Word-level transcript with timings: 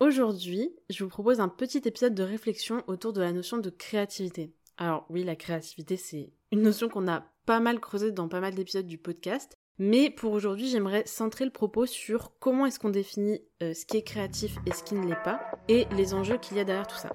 Aujourd'hui, 0.00 0.74
je 0.90 1.04
vous 1.04 1.08
propose 1.08 1.38
un 1.38 1.48
petit 1.48 1.82
épisode 1.84 2.16
de 2.16 2.24
réflexion 2.24 2.82
autour 2.88 3.12
de 3.12 3.20
la 3.20 3.32
notion 3.32 3.58
de 3.58 3.70
créativité. 3.70 4.52
Alors 4.76 5.06
oui, 5.08 5.22
la 5.22 5.36
créativité, 5.36 5.96
c'est 5.96 6.32
une 6.50 6.62
notion 6.62 6.88
qu'on 6.88 7.06
a 7.06 7.22
pas 7.46 7.60
mal 7.60 7.78
creusée 7.78 8.10
dans 8.10 8.26
pas 8.26 8.40
mal 8.40 8.54
d'épisodes 8.54 8.88
du 8.88 8.98
podcast. 8.98 9.56
Mais 9.78 10.10
pour 10.10 10.32
aujourd'hui, 10.32 10.66
j'aimerais 10.66 11.04
centrer 11.06 11.44
le 11.44 11.52
propos 11.52 11.86
sur 11.86 12.32
comment 12.40 12.66
est-ce 12.66 12.80
qu'on 12.80 12.90
définit 12.90 13.40
euh, 13.62 13.72
ce 13.72 13.86
qui 13.86 13.96
est 13.96 14.02
créatif 14.02 14.56
et 14.66 14.72
ce 14.72 14.82
qui 14.82 14.96
ne 14.96 15.06
l'est 15.06 15.22
pas, 15.22 15.40
et 15.68 15.86
les 15.96 16.12
enjeux 16.12 16.38
qu'il 16.38 16.56
y 16.56 16.60
a 16.60 16.64
derrière 16.64 16.88
tout 16.88 16.96
ça. 16.96 17.14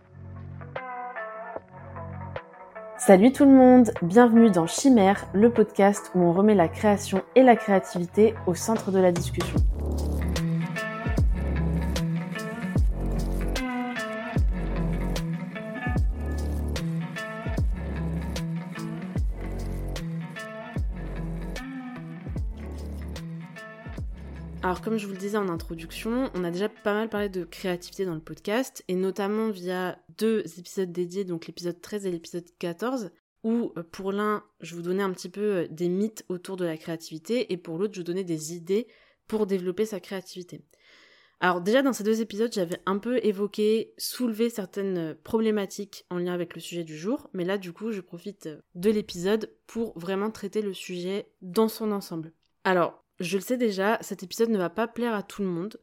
Salut 2.97 3.33
tout 3.33 3.45
le 3.45 3.51
monde, 3.51 3.91
bienvenue 4.01 4.51
dans 4.51 4.67
Chimère, 4.67 5.27
le 5.33 5.51
podcast 5.51 6.11
où 6.15 6.19
on 6.19 6.31
remet 6.31 6.55
la 6.55 6.69
création 6.69 7.23
et 7.35 7.43
la 7.43 7.57
créativité 7.57 8.35
au 8.47 8.55
centre 8.55 8.91
de 8.91 8.99
la 8.99 9.11
discussion. 9.11 9.57
Alors 24.69 24.81
comme 24.81 24.99
je 24.99 25.07
vous 25.07 25.13
le 25.13 25.17
disais 25.17 25.35
en 25.35 25.49
introduction, 25.49 26.29
on 26.35 26.43
a 26.43 26.51
déjà 26.51 26.69
pas 26.69 26.93
mal 26.93 27.09
parlé 27.09 27.27
de 27.27 27.43
créativité 27.43 28.05
dans 28.05 28.13
le 28.13 28.19
podcast, 28.19 28.83
et 28.87 28.93
notamment 28.93 29.49
via 29.49 29.97
deux 30.19 30.43
épisodes 30.59 30.91
dédiés, 30.91 31.23
donc 31.23 31.47
l'épisode 31.47 31.81
13 31.81 32.05
et 32.05 32.11
l'épisode 32.11 32.45
14, 32.59 33.09
où 33.43 33.73
euh, 33.77 33.83
pour 33.91 34.11
l'un, 34.11 34.43
je 34.61 34.75
vous 34.75 34.83
donnais 34.83 35.01
un 35.01 35.11
petit 35.11 35.29
peu 35.29 35.41
euh, 35.41 35.67
des 35.71 35.89
mythes 35.89 36.23
autour 36.29 36.55
de 36.55 36.65
la 36.65 36.77
créativité, 36.77 37.51
et 37.51 37.57
pour 37.57 37.79
l'autre, 37.79 37.95
je 37.95 38.01
vous 38.01 38.03
donnais 38.03 38.23
des 38.23 38.53
idées 38.53 38.85
pour 39.27 39.47
développer 39.47 39.87
sa 39.87 39.99
créativité. 39.99 40.61
Alors 41.39 41.61
déjà 41.61 41.81
dans 41.81 41.91
ces 41.93 42.03
deux 42.03 42.21
épisodes, 42.21 42.53
j'avais 42.53 42.79
un 42.85 42.99
peu 42.99 43.19
évoqué, 43.25 43.95
soulevé 43.97 44.51
certaines 44.51 44.97
euh, 44.99 45.13
problématiques 45.23 46.05
en 46.11 46.19
lien 46.19 46.33
avec 46.35 46.53
le 46.53 46.61
sujet 46.61 46.83
du 46.83 46.95
jour, 46.95 47.27
mais 47.33 47.43
là 47.43 47.57
du 47.57 47.73
coup 47.73 47.91
je 47.91 48.01
profite 48.01 48.47
de 48.75 48.91
l'épisode 48.91 49.51
pour 49.65 49.97
vraiment 49.97 50.29
traiter 50.29 50.61
le 50.61 50.75
sujet 50.75 51.27
dans 51.41 51.69
son 51.69 51.91
ensemble. 51.91 52.33
Alors 52.63 53.03
je 53.19 53.37
le 53.37 53.43
sais 53.43 53.57
déjà, 53.57 53.97
cet 54.01 54.23
épisode 54.23 54.49
ne 54.49 54.57
va 54.57 54.69
pas 54.69 54.87
plaire 54.87 55.13
à 55.13 55.23
tout 55.23 55.41
le 55.41 55.47
monde. 55.47 55.77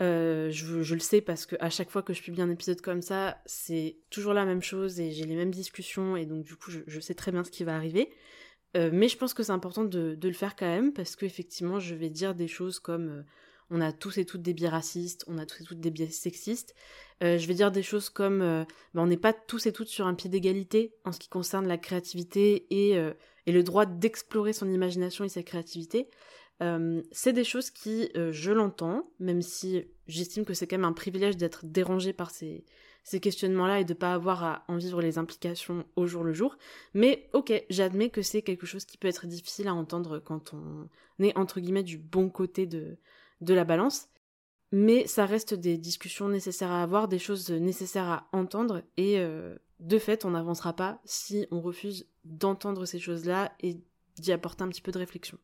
Euh, 0.00 0.50
je, 0.50 0.94
le 0.94 1.00
sais 1.00 1.20
parce 1.20 1.46
que 1.46 1.54
à 1.60 1.70
chaque 1.70 1.88
fois 1.88 2.02
que 2.02 2.12
je 2.12 2.20
publie 2.20 2.42
un 2.42 2.50
épisode 2.50 2.80
comme 2.80 3.00
ça, 3.00 3.40
c'est 3.46 3.96
toujours 4.10 4.34
la 4.34 4.44
même 4.44 4.62
chose 4.62 4.98
et 4.98 5.12
j'ai 5.12 5.24
les 5.24 5.36
mêmes 5.36 5.52
discussions 5.52 6.16
et 6.16 6.26
donc 6.26 6.42
du 6.42 6.56
coup 6.56 6.72
je, 6.86 7.00
sais 7.00 7.14
très 7.14 7.30
bien 7.30 7.44
ce 7.44 7.50
qui 7.50 7.62
va 7.62 7.76
arriver. 7.76 8.10
Euh, 8.76 8.90
mais 8.92 9.06
je 9.08 9.16
pense 9.16 9.34
que 9.34 9.44
c'est 9.44 9.52
important 9.52 9.84
de, 9.84 10.18
le 10.20 10.32
faire 10.32 10.56
quand 10.56 10.66
même 10.66 10.92
parce 10.92 11.14
qu'effectivement 11.14 11.78
je 11.78 11.94
vais 11.94 12.10
dire 12.10 12.34
des 12.34 12.48
choses 12.48 12.80
comme 12.80 13.08
euh, 13.08 13.22
on 13.70 13.80
a 13.80 13.92
tous 13.92 14.18
et 14.18 14.24
toutes 14.24 14.42
des 14.42 14.52
biais 14.52 14.68
racistes, 14.68 15.24
on 15.28 15.38
a 15.38 15.46
tous 15.46 15.62
et 15.62 15.64
toutes 15.64 15.80
des 15.80 15.92
biais 15.92 16.08
sexistes. 16.08 16.74
je 17.20 17.46
vais 17.46 17.54
dire 17.54 17.70
des 17.70 17.84
choses 17.84 18.10
comme 18.10 18.40
ben, 18.40 18.66
on 18.94 19.06
n'est 19.06 19.16
pas 19.16 19.32
tous 19.32 19.66
et 19.66 19.72
toutes 19.72 19.88
sur 19.88 20.06
un 20.06 20.14
pied 20.14 20.28
d'égalité 20.28 20.92
en 21.04 21.12
ce 21.12 21.20
qui 21.20 21.28
concerne 21.28 21.66
la 21.66 21.78
créativité 21.78 22.66
et, 22.70 23.00
et 23.46 23.52
le 23.52 23.62
droit 23.62 23.86
d'explorer 23.86 24.52
son 24.52 24.70
imagination 24.70 25.24
et 25.24 25.30
sa 25.30 25.42
créativité. 25.42 26.08
Euh, 26.62 27.02
c'est 27.10 27.32
des 27.32 27.44
choses 27.44 27.70
qui, 27.70 28.10
euh, 28.16 28.32
je 28.32 28.52
l'entends, 28.52 29.10
même 29.18 29.42
si 29.42 29.84
j'estime 30.06 30.44
que 30.44 30.54
c'est 30.54 30.66
quand 30.66 30.76
même 30.76 30.84
un 30.84 30.92
privilège 30.92 31.36
d'être 31.36 31.64
dérangé 31.66 32.12
par 32.12 32.30
ces, 32.30 32.64
questionnements-là 33.20 33.80
et 33.80 33.84
de 33.84 33.94
pas 33.94 34.14
avoir 34.14 34.44
à 34.44 34.64
en 34.68 34.76
vivre 34.76 35.02
les 35.02 35.18
implications 35.18 35.84
au 35.96 36.06
jour 36.06 36.24
le 36.24 36.32
jour. 36.32 36.56
Mais 36.94 37.28
ok, 37.32 37.52
j'admets 37.68 38.08
que 38.08 38.22
c'est 38.22 38.42
quelque 38.42 38.66
chose 38.66 38.84
qui 38.84 38.96
peut 38.96 39.08
être 39.08 39.26
difficile 39.26 39.68
à 39.68 39.74
entendre 39.74 40.20
quand 40.20 40.54
on 40.54 40.88
est 41.22 41.36
entre 41.36 41.60
guillemets 41.60 41.82
du 41.82 41.98
bon 41.98 42.30
côté 42.30 42.66
de, 42.66 42.96
de 43.40 43.54
la 43.54 43.64
balance. 43.64 44.08
Mais 44.72 45.06
ça 45.06 45.26
reste 45.26 45.54
des 45.54 45.78
discussions 45.78 46.28
nécessaires 46.28 46.72
à 46.72 46.82
avoir, 46.82 47.06
des 47.06 47.20
choses 47.20 47.50
nécessaires 47.50 48.08
à 48.08 48.28
entendre, 48.32 48.82
et 48.96 49.20
euh, 49.20 49.54
de 49.78 49.98
fait, 49.98 50.24
on 50.24 50.30
n'avancera 50.30 50.72
pas 50.72 51.00
si 51.04 51.46
on 51.50 51.60
refuse 51.60 52.08
d'entendre 52.24 52.84
ces 52.84 52.98
choses-là 52.98 53.52
et 53.60 53.76
d'y 54.16 54.32
apporter 54.32 54.64
un 54.64 54.68
petit 54.68 54.80
peu 54.80 54.90
de 54.90 54.98
réflexion. 54.98 55.38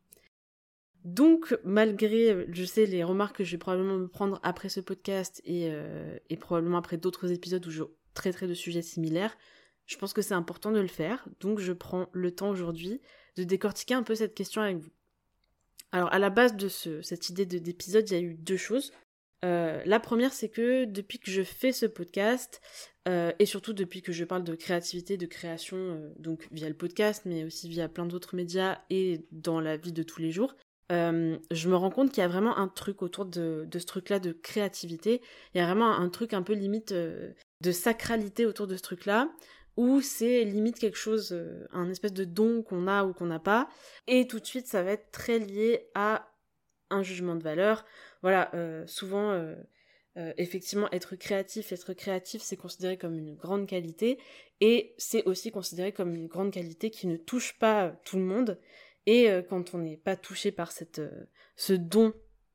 Donc, 1.05 1.57
malgré, 1.65 2.47
je 2.53 2.65
sais, 2.65 2.85
les 2.85 3.03
remarques 3.03 3.37
que 3.37 3.45
je 3.45 3.53
vais 3.53 3.59
probablement 3.59 3.97
me 3.97 4.09
prendre 4.09 4.39
après 4.43 4.69
ce 4.69 4.81
podcast 4.81 5.41
et, 5.45 5.69
euh, 5.71 6.19
probablement 6.39 6.79
après 6.79 6.99
d'autres 6.99 7.33
épisodes 7.33 7.67
où 7.67 7.71
je 7.71 7.85
traiterai 8.13 8.47
de 8.47 8.55
sujets 8.55 8.83
similaires, 8.83 9.37
je 9.87 9.97
pense 9.97 10.13
que 10.13 10.23
c'est 10.23 10.35
important 10.35 10.73
de 10.73 10.81
le 10.81 10.89
faire. 10.89 11.27
Donc, 11.41 11.59
je 11.59 11.73
prends 11.73 12.09
le 12.13 12.31
temps 12.33 12.51
aujourd'hui 12.51 13.01
de 13.37 13.45
décortiquer 13.45 13.95
un 13.95 14.03
peu 14.03 14.15
cette 14.15 14.35
question 14.35 14.61
avec 14.61 14.77
vous. 14.77 14.91
Alors, 15.93 16.13
à 16.13 16.19
la 16.19 16.31
base 16.31 16.55
de 16.55 16.69
cette 16.69 17.31
idée 17.31 17.47
d'épisode, 17.47 18.09
il 18.11 18.13
y 18.13 18.17
a 18.17 18.21
eu 18.21 18.35
deux 18.35 18.59
choses. 18.59 18.93
Euh, 19.45 19.83
la 19.87 20.01
première, 20.01 20.35
c'est 20.35 20.51
que 20.51 20.85
depuis 20.85 21.19
que 21.19 21.31
je 21.31 21.43
fais 21.43 21.73
ce 21.73 21.87
podcast, 21.87 22.61
euh, 23.09 23.33
et 23.39 23.47
surtout 23.47 23.73
depuis 23.73 24.03
que 24.03 24.13
je 24.13 24.25
parle 24.25 24.45
de 24.45 24.55
créativité, 24.55 25.17
de 25.17 25.27
création, 25.27 26.13
donc 26.19 26.47
via 26.53 26.69
le 26.69 26.77
podcast, 26.77 27.23
mais 27.25 27.45
aussi 27.45 27.71
via 27.71 27.89
plein 27.89 28.05
d'autres 28.05 28.37
médias 28.37 28.83
et 28.91 29.27
dans 29.33 29.61
la 29.61 29.79
vie 29.79 29.93
de 29.93 30.03
tous 30.03 30.21
les 30.21 30.31
jours, 30.31 30.55
euh, 30.91 31.39
je 31.51 31.69
me 31.69 31.77
rends 31.77 31.91
compte 31.91 32.11
qu'il 32.11 32.21
y 32.21 32.25
a 32.25 32.29
vraiment 32.29 32.57
un 32.59 32.69
truc 32.69 33.03
autour 33.03 33.25
de, 33.25 33.69
ce 33.73 33.87
truc-là 33.87 34.19
de 34.19 34.33
créativité. 34.33 35.21
Il 35.55 35.59
y 35.59 35.61
a 35.61 35.67
vraiment 35.67 35.91
un 35.91 36.09
truc 36.09 36.35
un 36.35 36.43
peu 36.43 36.53
limite 36.53 36.93
euh, 36.93 37.33
de 37.61 37.73
sacralité 37.73 38.47
autour 38.47 38.67
de 38.67 38.77
ce 38.77 38.83
truc-là, 38.83 39.31
où 39.77 40.01
c'est 40.01 40.45
limite 40.45 40.79
quelque 40.79 40.99
chose, 40.99 41.33
euh, 41.33 41.67
un 41.73 41.89
espèce 41.91 42.13
de 42.13 42.25
don 42.25 42.63
qu'on 42.63 42.89
a 42.89 43.05
ou 43.05 43.13
qu'on 43.13 43.27
n'a 43.27 43.39
pas. 43.39 43.69
Et 44.09 44.27
tout 44.27 44.41
de 44.41 44.47
suite, 44.47 44.67
ça 44.67 44.83
va 44.83 44.93
être 44.93 45.11
très 45.13 45.39
lié 45.39 45.89
à 45.95 46.29
un 46.91 47.03
jugement 47.03 47.37
de 47.37 47.43
valeur. 47.43 47.85
Voilà, 48.23 48.51
souvent, 48.87 49.55
effectivement, 50.17 50.91
être 50.91 51.15
créatif, 51.15 51.71
être 51.71 51.95
créatif, 51.95 52.43
c'est 52.43 52.57
considéré 52.57 52.99
comme 52.99 53.17
une 53.17 53.37
grande 53.37 53.69
qualité. 53.69 54.19
Et 54.61 54.93
c'est 54.99 55.25
aussi 55.25 55.53
considéré 55.53 55.93
comme 55.93 56.17
une 56.17 56.27
grande 56.27 56.51
qualité 56.51 56.91
qui 56.91 57.07
ne 57.07 57.17
touche 57.17 57.57
pas 57.61 57.93
tout 58.05 58.17
le 58.17 58.25
monde 58.25 58.59
et 59.07 59.31
euh, 59.31 59.43
quand 59.43 59.75
on 59.75 59.79
n'est 59.79 59.97
pas 59.97 60.17
touché 60.17 60.53
par 60.53 60.73
cette, 60.73 60.99
euh, 60.99 61.25
ce 61.57 61.73
don 61.73 62.13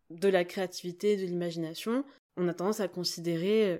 de 0.09 0.27
la 0.27 0.45
créativité, 0.45 1.17
de 1.17 1.23
l'imagination, 1.23 2.05
on 2.37 2.47
a 2.47 2.53
tendance 2.53 2.79
à 2.79 2.87
considérer 2.87 3.73
euh, 3.73 3.77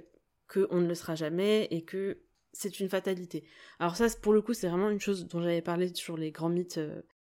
qu'on 0.47 0.81
ne 0.81 0.87
le 0.87 0.95
sera 0.95 1.15
jamais 1.15 1.67
et 1.71 1.83
que 1.83 2.19
c'est 2.53 2.79
une 2.79 2.89
fatalité. 2.89 3.43
Alors 3.79 3.95
ça, 3.95 4.07
pour 4.21 4.33
le 4.33 4.41
coup, 4.41 4.53
c'est 4.53 4.67
vraiment 4.67 4.89
une 4.89 4.99
chose 4.99 5.27
dont 5.27 5.41
j'avais 5.41 5.61
parlé 5.61 5.93
sur 5.93 6.17
les 6.17 6.31
grands 6.31 6.49
mythes 6.49 6.79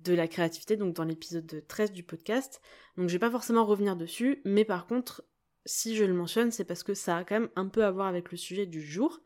de 0.02 0.14
la 0.14 0.28
créativité, 0.28 0.78
donc 0.78 0.94
dans 0.94 1.04
l'épisode 1.04 1.64
13 1.68 1.92
du 1.92 2.04
podcast. 2.04 2.62
Donc 2.96 3.10
je 3.10 3.14
vais 3.14 3.20
pas 3.20 3.32
forcément 3.32 3.66
revenir 3.66 3.96
dessus, 3.96 4.42
mais 4.46 4.66
par 4.66 4.86
contre, 4.86 5.24
si 5.66 5.96
je 5.96 6.04
le 6.04 6.14
mentionne, 6.14 6.52
c'est 6.52 6.64
parce 6.64 6.84
que 6.84 6.94
ça 6.94 7.18
a 7.18 7.24
quand 7.24 7.40
même 7.40 7.50
un 7.56 7.68
peu 7.68 7.84
à 7.84 7.92
voir 7.92 8.08
avec 8.08 8.32
le 8.32 8.38
sujet 8.38 8.68
du 8.68 8.82
jour, 8.82 9.22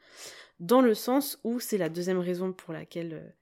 dans 0.61 0.81
le 0.81 0.93
sens 0.93 1.39
où 1.43 1.59
c'est 1.59 1.77
la 1.77 1.89
deuxième 1.89 2.19
raison 2.19 2.53
pour 2.53 2.73
laquelle 2.73 3.35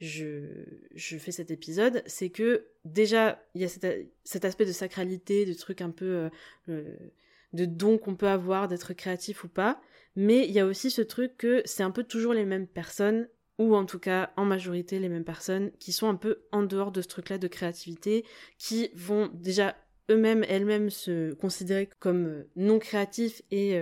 je, 0.00 1.18
fais 1.18 1.30
cet 1.30 1.50
épisode, 1.50 2.02
c'est 2.06 2.30
que 2.30 2.66
déjà, 2.84 3.42
il 3.54 3.60
y 3.60 3.64
a 3.64 3.68
cet, 3.68 4.44
aspect 4.44 4.64
de 4.64 4.72
sacralité, 4.72 5.44
de 5.44 5.52
trucs 5.52 5.82
un 5.82 5.90
peu 5.90 6.06
euh, 6.06 6.28
euh, 6.70 6.96
de 7.52 7.66
dons 7.66 7.98
qu'on 7.98 8.16
peut 8.16 8.28
avoir, 8.28 8.66
d'être 8.66 8.94
créatif 8.94 9.44
ou 9.44 9.48
pas, 9.48 9.80
mais 10.16 10.46
il 10.46 10.52
y 10.52 10.60
a 10.60 10.66
aussi 10.66 10.90
ce 10.90 11.02
truc 11.02 11.36
que 11.36 11.62
c'est 11.66 11.82
un 11.82 11.90
peu 11.90 12.02
toujours 12.02 12.32
les 12.32 12.46
mêmes 12.46 12.66
personnes, 12.66 13.28
ou 13.58 13.76
en 13.76 13.84
tout 13.84 13.98
cas 13.98 14.32
en 14.36 14.46
majorité 14.46 14.98
les 14.98 15.10
mêmes 15.10 15.24
personnes, 15.24 15.70
qui 15.78 15.92
sont 15.92 16.08
un 16.08 16.14
peu 16.14 16.44
en 16.50 16.62
dehors 16.62 16.92
de 16.92 17.02
ce 17.02 17.08
truc-là 17.08 17.36
de 17.36 17.48
créativité, 17.48 18.24
qui 18.56 18.90
vont 18.94 19.30
déjà 19.34 19.76
eux-mêmes, 20.10 20.44
elles-mêmes 20.48 20.88
se 20.88 21.34
considérer 21.34 21.90
comme 21.98 22.26
euh, 22.26 22.48
non 22.56 22.78
créatifs 22.78 23.42
et, 23.50 23.78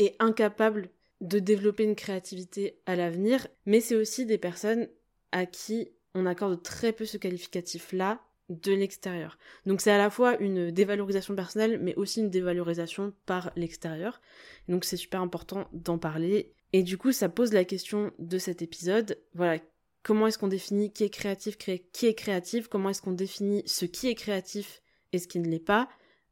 et 0.00 0.16
incapables 0.18 0.90
de 1.20 1.38
développer 1.38 1.84
une 1.84 1.94
créativité 1.94 2.80
à 2.86 2.96
l'avenir, 2.96 3.46
mais 3.66 3.80
c'est 3.80 3.94
aussi 3.94 4.26
des 4.26 4.38
personnes 4.38 4.88
à 5.32 5.46
qui 5.46 5.88
on 6.14 6.26
accorde 6.26 6.62
très 6.62 6.92
peu 6.92 7.04
ce 7.04 7.16
qualificatif-là 7.16 8.20
de 8.48 8.72
l'extérieur. 8.72 9.38
Donc 9.64 9.80
c'est 9.80 9.92
à 9.92 9.98
la 9.98 10.10
fois 10.10 10.36
une 10.38 10.70
dévalorisation 10.72 11.36
personnelle, 11.36 11.78
mais 11.80 11.94
aussi 11.94 12.20
une 12.20 12.30
dévalorisation 12.30 13.14
par 13.24 13.52
l'extérieur. 13.56 14.20
Donc 14.68 14.84
c'est 14.84 14.96
super 14.96 15.20
important 15.20 15.68
d'en 15.72 15.98
parler. 15.98 16.52
Et 16.72 16.82
du 16.82 16.98
coup, 16.98 17.12
ça 17.12 17.28
pose 17.28 17.52
la 17.52 17.64
question 17.64 18.12
de 18.18 18.38
cet 18.38 18.62
épisode. 18.62 19.18
Voilà, 19.34 19.60
comment 20.02 20.26
est-ce 20.26 20.38
qu'on 20.38 20.48
définit 20.48 20.92
qui 20.92 21.04
est 21.04 21.10
créatif, 21.10 21.56
qui 21.58 22.06
est 22.06 22.14
créatif? 22.14 22.68
Comment 22.68 22.90
est-ce 22.90 23.02
qu'on 23.02 23.12
définit 23.12 23.62
ce 23.66 23.84
qui 23.84 24.08
est 24.08 24.14
créatif 24.14 24.82
et 25.12 25.18
ce 25.18 25.28
qui 25.28 25.38
ne 25.38 25.48
l'est 25.48 25.58
pas? 25.58 25.88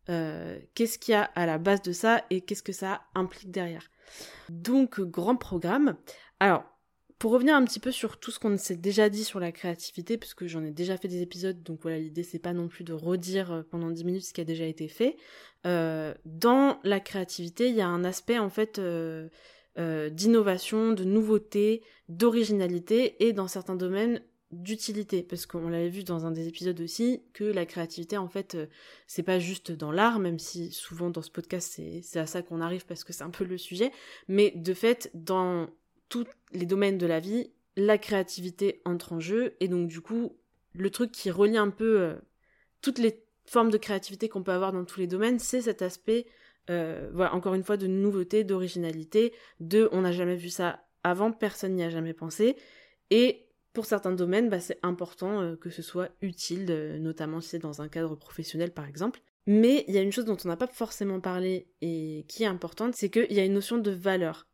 Euh, 0.08 0.58
Qu'est-ce 0.75 0.99
qu'il 0.99 1.12
y 1.12 1.17
a 1.17 1.25
à 1.25 1.46
la 1.46 1.58
base 1.58 1.82
de 1.82 1.93
ça 1.93 2.25
et 2.31 2.40
qu'est-ce 2.40 2.62
que 2.62 2.72
ça 2.72 3.02
implique 3.14 3.50
derrière? 3.50 3.90
Donc, 4.49 5.00
grand 5.00 5.37
programme. 5.37 5.96
Alors, 6.40 6.64
pour 7.19 7.32
revenir 7.32 7.56
un 7.56 7.65
petit 7.65 7.81
peu 7.81 7.91
sur 7.91 8.19
tout 8.19 8.31
ce 8.31 8.38
qu'on 8.38 8.56
s'est 8.56 8.76
déjà 8.76 9.09
dit 9.09 9.25
sur 9.25 9.41
la 9.41 9.50
créativité, 9.50 10.19
puisque 10.19 10.47
j'en 10.47 10.62
ai 10.62 10.70
déjà 10.70 10.97
fait 10.97 11.09
des 11.09 11.23
épisodes, 11.23 11.62
donc 11.62 11.81
voilà, 11.82 11.99
l'idée 11.99 12.23
c'est 12.23 12.38
pas 12.38 12.53
non 12.53 12.69
plus 12.69 12.85
de 12.85 12.93
redire 12.93 13.53
euh, 13.53 13.62
pendant 13.69 13.91
10 13.91 14.05
minutes 14.05 14.25
ce 14.25 14.32
qui 14.32 14.41
a 14.41 14.44
déjà 14.44 14.65
été 14.65 14.87
fait. 14.87 15.17
Euh, 15.67 16.15
dans 16.25 16.79
la 16.85 17.00
créativité, 17.00 17.69
il 17.69 17.75
y 17.75 17.81
a 17.81 17.88
un 17.88 18.05
aspect 18.05 18.38
en 18.38 18.50
fait 18.50 18.79
euh, 18.79 19.29
d'innovation, 19.76 20.93
de 20.93 21.05
nouveauté, 21.05 21.82
d'originalité, 22.09 23.25
et 23.26 23.32
dans 23.32 23.49
certains 23.49 23.76
domaines, 23.76 24.23
d'utilité 24.50 25.23
parce 25.23 25.44
qu'on 25.44 25.69
l'avait 25.69 25.91
vu 25.91 26.05
dans 26.05 26.25
un 26.25 26.31
des 26.31 26.49
épisodes 26.49 26.81
aussi 26.81 27.23
que 27.35 27.44
la 27.44 27.67
créativité 27.67 28.17
en 28.17 28.29
fait 28.29 28.56
c'est 29.06 29.23
pas 29.23 29.38
juste 29.38 29.73
dans 29.73 29.93
l'art 29.93 30.20
même 30.20 30.38
si 30.38 30.73
souvent 30.73 31.11
dans 31.11 31.20
ce 31.20 31.31
podcast 31.31 31.82
c'est 32.00 32.19
à 32.19 32.25
ça 32.25 32.41
qu'on 32.41 32.62
arrive 32.62 32.87
parce 32.87 33.05
que 33.05 33.12
c'est 33.12 33.25
un 33.25 33.31
peu 33.31 33.44
le 33.44 33.59
sujet 33.59 33.93
mais 34.26 34.50
de 34.56 34.73
fait 34.73 35.11
dans 35.12 35.69
tous 36.08 36.26
les 36.52 36.66
domaines 36.66 36.99
de 36.99 37.06
la 37.06 37.20
vie 37.20 37.50
la 37.76 37.99
créativité 37.99 38.81
entre 38.84 39.12
en 39.12 39.20
jeu 39.20 39.55
et 39.60 39.69
donc 39.69 39.88
du 39.88 40.00
coup 40.00 40.37
le 40.75 40.90
truc 40.90 41.12
qui 41.12 41.31
relie 41.31 41.56
un 41.56 41.70
peu 41.70 42.00
euh, 42.00 42.14
toutes 42.82 42.99
les 42.99 43.22
formes 43.46 43.70
de 43.70 43.78
créativité 43.78 44.28
qu'on 44.28 44.43
peut 44.43 44.52
avoir 44.52 44.72
dans 44.72 44.84
tous 44.84 45.00
les 45.00 45.06
domaines 45.06 45.38
c'est 45.38 45.62
cet 45.62 45.82
aspect 45.82 46.26
euh, 46.70 47.10
encore 47.32 47.55
une 47.55 47.64
fois 47.64 47.76
de 47.76 47.87
nouveauté 47.87 48.44
d'originalité 48.44 49.32
de 49.60 49.88
on 49.93 50.02
n'a 50.02 50.12
jamais 50.12 50.37
vu 50.37 50.50
ça 50.50 50.84
avant 51.05 51.32
personne 51.32 51.75
n'y 51.75 51.84
a 51.84 51.90
jamais 51.90 52.14
pensé 52.14 52.56
et 53.10 53.44
pour 53.75 53.87
certains 53.87 54.10
domaines, 54.10 54.49
bah, 54.49 54.58
c'est 54.58 54.81
important 54.82 55.40
euh, 55.40 55.55
que 55.55 55.70
ce 55.70 55.82
soit 55.82 56.08
utile, 56.20 56.66
notamment 57.00 57.40
si 57.40 57.50
c'est 57.50 57.58
dans 57.60 57.81
un 57.81 57.87
cadre 57.87 58.16
professionnel 58.16 58.72
par 58.72 58.87
exemple. 58.88 59.20
Mais 59.46 59.84
il 59.87 59.94
y 59.94 59.99
a 59.99 60.02
une 60.02 60.10
chose 60.10 60.25
dont 60.25 60.37
on 60.44 60.49
n'a 60.49 60.56
pas 60.56 60.66
forcément 60.66 61.20
parlé 61.20 61.69
et 61.81 62.25
qui 62.28 62.43
est 62.43 62.46
importante, 62.46 62.94
c'est 62.96 63.08
qu'il 63.08 63.32
y 63.32 63.38
a 63.38 63.44
une 63.44 63.55
notion 63.55 63.78
de 63.78 63.90
valeur. 63.90 64.46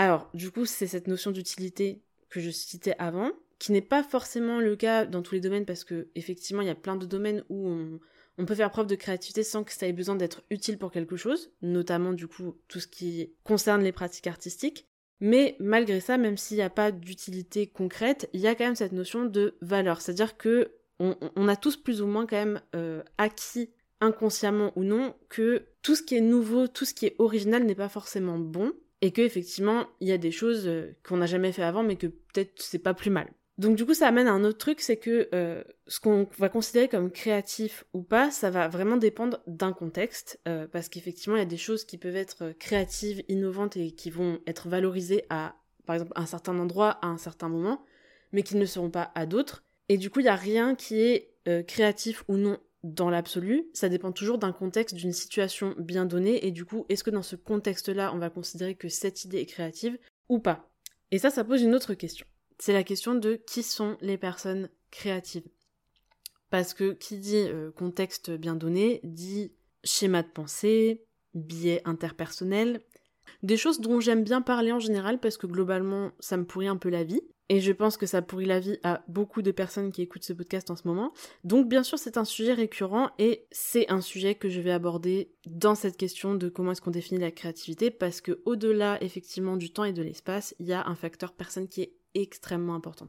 Alors, 0.00 0.30
du 0.32 0.50
coup, 0.50 0.64
c'est 0.64 0.86
cette 0.86 1.08
notion 1.08 1.30
d'utilité 1.30 2.00
que 2.30 2.40
je 2.40 2.48
citais 2.48 2.94
avant, 2.98 3.32
qui 3.58 3.70
n'est 3.70 3.82
pas 3.82 4.02
forcément 4.02 4.58
le 4.58 4.74
cas 4.74 5.04
dans 5.04 5.20
tous 5.20 5.34
les 5.34 5.42
domaines 5.42 5.66
parce 5.66 5.84
que 5.84 6.08
effectivement, 6.14 6.62
il 6.62 6.68
y 6.68 6.70
a 6.70 6.74
plein 6.74 6.96
de 6.96 7.04
domaines 7.04 7.44
où 7.50 7.68
on, 8.38 8.46
peut 8.46 8.54
faire 8.54 8.70
preuve 8.70 8.86
de 8.86 8.94
créativité 8.94 9.42
sans 9.42 9.62
que 9.62 9.74
ça 9.74 9.86
ait 9.86 9.92
besoin 9.92 10.16
d'être 10.16 10.40
utile 10.48 10.78
pour 10.78 10.90
quelque 10.90 11.16
chose, 11.16 11.52
notamment 11.60 12.14
du 12.14 12.28
coup 12.28 12.56
tout 12.66 12.80
ce 12.80 12.86
qui 12.86 13.34
concerne 13.44 13.82
les 13.82 13.92
pratiques 13.92 14.26
artistiques. 14.26 14.86
Mais 15.20 15.54
malgré 15.60 16.00
ça, 16.00 16.16
même 16.16 16.38
s'il 16.38 16.56
n'y 16.56 16.62
a 16.62 16.70
pas 16.70 16.92
d'utilité 16.92 17.66
concrète, 17.66 18.30
il 18.32 18.40
y 18.40 18.46
a 18.46 18.54
quand 18.54 18.64
même 18.64 18.76
cette 18.76 18.92
notion 18.92 19.26
de 19.26 19.58
valeur. 19.60 20.00
C'est-à-dire 20.00 20.38
que 20.38 20.72
on, 20.98 21.46
a 21.46 21.56
tous 21.56 21.76
plus 21.76 22.00
ou 22.00 22.06
moins 22.06 22.24
quand 22.24 22.36
même 22.36 22.62
euh, 22.74 23.02
acquis 23.18 23.68
inconsciemment 24.00 24.72
ou 24.76 24.84
non 24.84 25.14
que 25.28 25.66
tout 25.82 25.94
ce 25.94 26.02
qui 26.02 26.14
est 26.14 26.22
nouveau, 26.22 26.68
tout 26.68 26.86
ce 26.86 26.94
qui 26.94 27.04
est 27.04 27.16
original 27.18 27.64
n'est 27.64 27.74
pas 27.74 27.90
forcément 27.90 28.38
bon 28.38 28.72
et 29.02 29.12
que 29.12 29.22
effectivement 29.22 29.86
il 30.00 30.08
y 30.08 30.12
a 30.12 30.18
des 30.18 30.30
choses 30.30 30.66
euh, 30.66 30.96
qu'on 31.06 31.18
n'a 31.18 31.26
jamais 31.26 31.52
fait 31.52 31.62
avant 31.62 31.82
mais 31.82 31.96
que 31.96 32.06
peut-être 32.06 32.60
c'est 32.60 32.78
pas 32.78 32.94
plus 32.94 33.10
mal. 33.10 33.28
Donc 33.58 33.76
du 33.76 33.84
coup, 33.84 33.92
ça 33.92 34.08
amène 34.08 34.26
à 34.26 34.32
un 34.32 34.42
autre 34.42 34.56
truc, 34.56 34.80
c'est 34.80 34.96
que 34.96 35.28
euh, 35.34 35.62
ce 35.86 36.00
qu'on 36.00 36.26
va 36.38 36.48
considérer 36.48 36.88
comme 36.88 37.10
créatif 37.10 37.84
ou 37.92 38.00
pas, 38.00 38.30
ça 38.30 38.48
va 38.48 38.68
vraiment 38.68 38.96
dépendre 38.96 39.40
d'un 39.46 39.74
contexte, 39.74 40.40
euh, 40.48 40.66
parce 40.66 40.88
qu'effectivement, 40.88 41.36
il 41.36 41.40
y 41.40 41.42
a 41.42 41.44
des 41.44 41.58
choses 41.58 41.84
qui 41.84 41.98
peuvent 41.98 42.16
être 42.16 42.54
créatives, 42.58 43.22
innovantes 43.28 43.76
et 43.76 43.90
qui 43.90 44.08
vont 44.08 44.40
être 44.46 44.70
valorisées 44.70 45.26
à, 45.28 45.56
par 45.84 45.96
exemple, 45.96 46.12
un 46.16 46.24
certain 46.24 46.58
endroit, 46.58 46.92
à 47.02 47.08
un 47.08 47.18
certain 47.18 47.50
moment, 47.50 47.84
mais 48.32 48.42
qui 48.42 48.54
ne 48.54 48.60
le 48.60 48.66
seront 48.66 48.88
pas 48.88 49.12
à 49.14 49.26
d'autres. 49.26 49.62
Et 49.90 49.98
du 49.98 50.08
coup, 50.08 50.20
il 50.20 50.24
n'y 50.24 50.30
a 50.30 50.36
rien 50.36 50.74
qui 50.74 50.98
est 50.98 51.34
créatif 51.66 52.24
ou 52.28 52.38
non 52.38 52.58
dans 52.82 53.10
l'absolu, 53.10 53.66
ça 53.74 53.88
dépend 53.88 54.12
toujours 54.12 54.38
d'un 54.38 54.52
contexte, 54.52 54.96
d'une 54.96 55.12
situation 55.12 55.74
bien 55.78 56.06
donnée, 56.06 56.46
et 56.46 56.50
du 56.50 56.64
coup, 56.64 56.86
est-ce 56.88 57.04
que 57.04 57.10
dans 57.10 57.22
ce 57.22 57.36
contexte-là, 57.36 58.12
on 58.14 58.18
va 58.18 58.30
considérer 58.30 58.74
que 58.74 58.88
cette 58.88 59.24
idée 59.24 59.38
est 59.38 59.46
créative 59.46 59.98
ou 60.28 60.38
pas? 60.38 60.70
Et 61.10 61.18
ça, 61.18 61.30
ça 61.30 61.44
pose 61.44 61.62
une 61.62 61.74
autre 61.74 61.94
question 61.94 62.26
c'est 62.60 62.72
la 62.74 62.84
question 62.84 63.14
de 63.14 63.34
qui 63.34 63.62
sont 63.62 63.96
les 64.00 64.18
personnes 64.18 64.68
créatives? 64.90 65.48
Parce 66.50 66.74
que 66.74 66.92
qui 66.92 67.18
dit 67.18 67.36
euh, 67.36 67.70
contexte 67.70 68.30
bien 68.30 68.54
donné 68.54 69.00
dit 69.02 69.52
schéma 69.82 70.22
de 70.22 70.28
pensée, 70.28 71.02
biais 71.34 71.80
interpersonnel, 71.86 72.82
des 73.42 73.56
choses 73.56 73.80
dont 73.80 74.00
j'aime 74.00 74.24
bien 74.24 74.42
parler 74.42 74.72
en 74.72 74.78
général 74.78 75.18
parce 75.20 75.38
que 75.38 75.46
globalement 75.46 76.12
ça 76.20 76.36
me 76.36 76.44
pourrit 76.44 76.68
un 76.68 76.76
peu 76.76 76.90
la 76.90 77.02
vie. 77.02 77.22
Et 77.52 77.60
je 77.60 77.72
pense 77.72 77.96
que 77.96 78.06
ça 78.06 78.22
pourrit 78.22 78.46
la 78.46 78.60
vie 78.60 78.78
à 78.84 79.02
beaucoup 79.08 79.42
de 79.42 79.50
personnes 79.50 79.90
qui 79.90 80.02
écoutent 80.02 80.22
ce 80.22 80.32
podcast 80.32 80.70
en 80.70 80.76
ce 80.76 80.86
moment. 80.86 81.12
Donc 81.42 81.68
bien 81.68 81.82
sûr 81.82 81.98
c'est 81.98 82.16
un 82.16 82.24
sujet 82.24 82.52
récurrent 82.52 83.10
et 83.18 83.44
c'est 83.50 83.90
un 83.90 84.00
sujet 84.00 84.36
que 84.36 84.48
je 84.48 84.60
vais 84.60 84.70
aborder 84.70 85.32
dans 85.46 85.74
cette 85.74 85.96
question 85.96 86.36
de 86.36 86.48
comment 86.48 86.70
est-ce 86.70 86.80
qu'on 86.80 86.92
définit 86.92 87.20
la 87.20 87.32
créativité 87.32 87.90
parce 87.90 88.20
que 88.20 88.40
au-delà 88.44 89.02
effectivement 89.02 89.56
du 89.56 89.72
temps 89.72 89.82
et 89.82 89.92
de 89.92 90.00
l'espace, 90.00 90.54
il 90.60 90.66
y 90.66 90.72
a 90.72 90.86
un 90.86 90.94
facteur 90.94 91.32
personne 91.32 91.66
qui 91.66 91.82
est 91.82 91.96
extrêmement 92.14 92.76
important. 92.76 93.08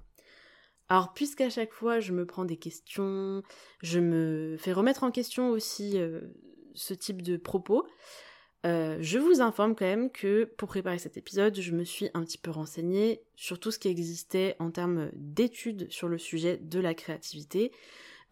Alors 0.89 1.13
puisqu'à 1.13 1.51
chaque 1.51 1.71
fois 1.71 1.99
je 1.99 2.11
me 2.11 2.25
prends 2.25 2.43
des 2.43 2.57
questions, 2.57 3.43
je 3.83 3.99
me 3.99 4.55
fais 4.57 4.73
remettre 4.73 5.03
en 5.03 5.11
question 5.11 5.51
aussi 5.51 5.99
euh, 5.99 6.19
ce 6.73 6.95
type 6.95 7.21
de 7.21 7.37
propos, 7.37 7.85
euh, 8.65 8.97
je 8.99 9.17
vous 9.17 9.41
informe 9.41 9.75
quand 9.75 9.85
même 9.85 10.11
que 10.11 10.43
pour 10.43 10.69
préparer 10.69 10.99
cet 10.99 11.17
épisode, 11.17 11.59
je 11.59 11.71
me 11.71 11.83
suis 11.83 12.09
un 12.13 12.23
petit 12.23 12.37
peu 12.37 12.51
renseignée 12.51 13.21
sur 13.35 13.59
tout 13.59 13.71
ce 13.71 13.79
qui 13.79 13.87
existait 13.87 14.55
en 14.59 14.69
termes 14.69 15.09
d'études 15.15 15.91
sur 15.91 16.07
le 16.07 16.17
sujet 16.17 16.57
de 16.57 16.79
la 16.79 16.93
créativité. 16.93 17.71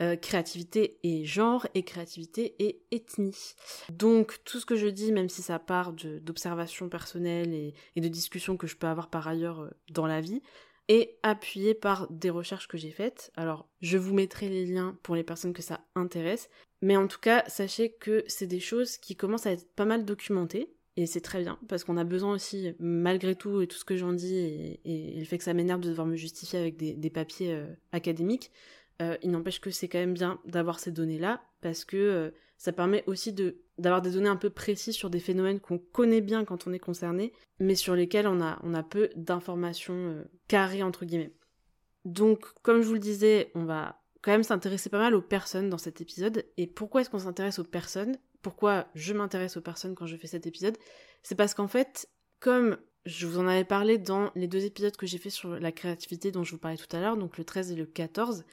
Euh, 0.01 0.15
créativité 0.15 0.97
et 1.03 1.25
genre 1.25 1.67
et 1.75 1.83
créativité 1.83 2.55
et 2.59 2.81
ethnie. 2.91 3.55
Donc 3.91 4.39
tout 4.45 4.61
ce 4.61 4.65
que 4.65 4.77
je 4.77 4.87
dis, 4.87 5.11
même 5.11 5.27
si 5.27 5.41
ça 5.41 5.59
part 5.59 5.91
d'observations 5.91 6.87
personnelles 6.87 7.53
et, 7.53 7.73
de 7.99 8.07
discussions 8.07 8.55
que 8.55 8.65
je 8.65 8.77
peux 8.77 8.87
avoir 8.87 9.09
par 9.09 9.27
ailleurs 9.27 9.59
euh, 9.59 9.69
dans 9.89 10.07
la 10.07 10.21
vie, 10.21 10.41
est 10.87 11.19
appuyé 11.21 11.73
par 11.73 12.09
des 12.09 12.29
recherches 12.29 12.69
que 12.69 12.77
j'ai 12.77 12.91
faites. 12.91 13.33
Alors 13.35 13.67
je 13.81 13.97
vous 13.97 14.13
mettrai 14.13 14.47
les 14.47 14.65
liens 14.65 14.97
pour 15.03 15.15
les 15.15 15.23
personnes 15.25 15.51
que 15.51 15.61
ça 15.61 15.81
intéresse, 15.95 16.49
mais 16.81 16.97
en 16.97 17.07
tout 17.07 17.19
cas 17.19 17.43
sachez 17.47 17.91
que 17.91 18.23
c'est 18.27 18.47
des 18.47 18.59
choses 18.59 18.97
qui 18.97 19.15
commencent 19.15 19.45
à 19.45 19.51
être 19.51 19.67
pas 19.75 19.85
mal 19.85 20.05
documentées. 20.05 20.69
Et 20.97 21.05
c'est 21.05 21.21
très 21.21 21.39
bien, 21.39 21.57
parce 21.69 21.85
qu'on 21.85 21.95
a 21.95 22.03
besoin 22.03 22.33
aussi, 22.33 22.73
malgré 22.77 23.33
tout, 23.33 23.61
et 23.61 23.67
tout 23.67 23.77
ce 23.77 23.85
que 23.85 23.95
j'en 23.95 24.11
dis, 24.11 24.35
et, 24.83 25.15
le 25.17 25.23
fait 25.23 25.37
que 25.37 25.45
ça 25.45 25.53
m'énerve 25.53 25.79
de 25.79 25.87
devoir 25.87 26.05
me 26.05 26.17
justifier 26.17 26.59
avec 26.59 26.75
des, 26.75 27.09
papiers 27.09 27.53
euh, 27.53 27.67
académiques, 27.93 28.51
euh, 29.01 29.15
il 29.23 29.31
n'empêche 29.31 29.61
que 29.61 29.71
c'est 29.71 29.87
quand 29.87 29.99
même 29.99 30.13
bien 30.13 30.41
d'avoir 30.43 30.77
ces 30.77 30.91
données-là, 30.91 31.41
parce 31.61 31.85
que 31.85 31.95
euh, 31.95 32.31
ça 32.57 32.73
permet 32.73 33.05
aussi 33.07 33.31
de 33.31 33.61
d'avoir 33.77 34.01
des 34.01 34.11
données 34.11 34.27
un 34.27 34.35
peu 34.35 34.49
précises 34.49 34.95
sur 34.95 35.09
des 35.09 35.21
phénomènes 35.21 35.61
qu'on 35.61 35.77
connaît 35.77 36.19
bien 36.19 36.43
quand 36.43 36.67
on 36.67 36.73
est 36.73 36.79
concerné, 36.79 37.31
mais 37.61 37.75
sur 37.75 37.95
lesquels 37.95 38.27
on 38.27 38.41
a, 38.41 38.83
peu 38.83 39.09
d'informations 39.15 40.21
carrées, 40.49 40.83
entre 40.83 41.05
guillemets. 41.05 41.31
Donc, 42.03 42.43
comme 42.61 42.81
je 42.81 42.87
vous 42.87 42.95
le 42.95 42.99
disais, 42.99 43.51
on 43.55 43.63
va 43.63 43.98
quand 44.21 44.31
même 44.31 44.43
s'intéresser 44.43 44.89
pas 44.89 44.99
mal 44.99 45.15
aux 45.15 45.21
personnes 45.21 45.69
dans 45.69 45.77
cet 45.77 46.01
épisode. 46.01 46.45
Et 46.57 46.67
pourquoi 46.67 47.01
est-ce 47.01 47.09
qu'on 47.09 47.19
s'intéresse 47.19 47.59
aux 47.59 47.63
personnes? 47.63 48.17
Pourquoi 48.41 48.87
je 48.95 49.13
m'intéresse 49.13 49.57
aux 49.57 49.61
personnes 49.61 49.95
quand 49.95 50.05
je 50.05 50.17
fais 50.17 50.27
cet 50.27 50.47
épisode? 50.47 50.77
C'est 51.23 51.35
parce 51.35 51.53
qu'en 51.53 51.67
fait, 51.67 52.09
comme 52.39 52.77
je 53.05 53.27
vous 53.27 53.39
en 53.39 53.47
avais 53.47 53.63
parlé 53.65 53.97
dans 53.97 54.31
les 54.35 54.47
deux 54.47 54.65
épisodes 54.65 54.95
que 54.95 55.07
j'ai 55.07 55.17
fait 55.17 55.29
sur 55.29 55.59
la 55.59 55.71
créativité 55.71 56.31
dont 56.31 56.43
je 56.43 56.51
vous 56.51 56.57
parlais 56.57 56.77
tout 56.77 56.95
à 56.95 56.99
l'heure, 56.99 57.17
donc 57.17 57.37
le 57.37 57.43
13 57.43 57.71
et 57.71 57.75
le 57.75 57.85
14, 57.85 58.43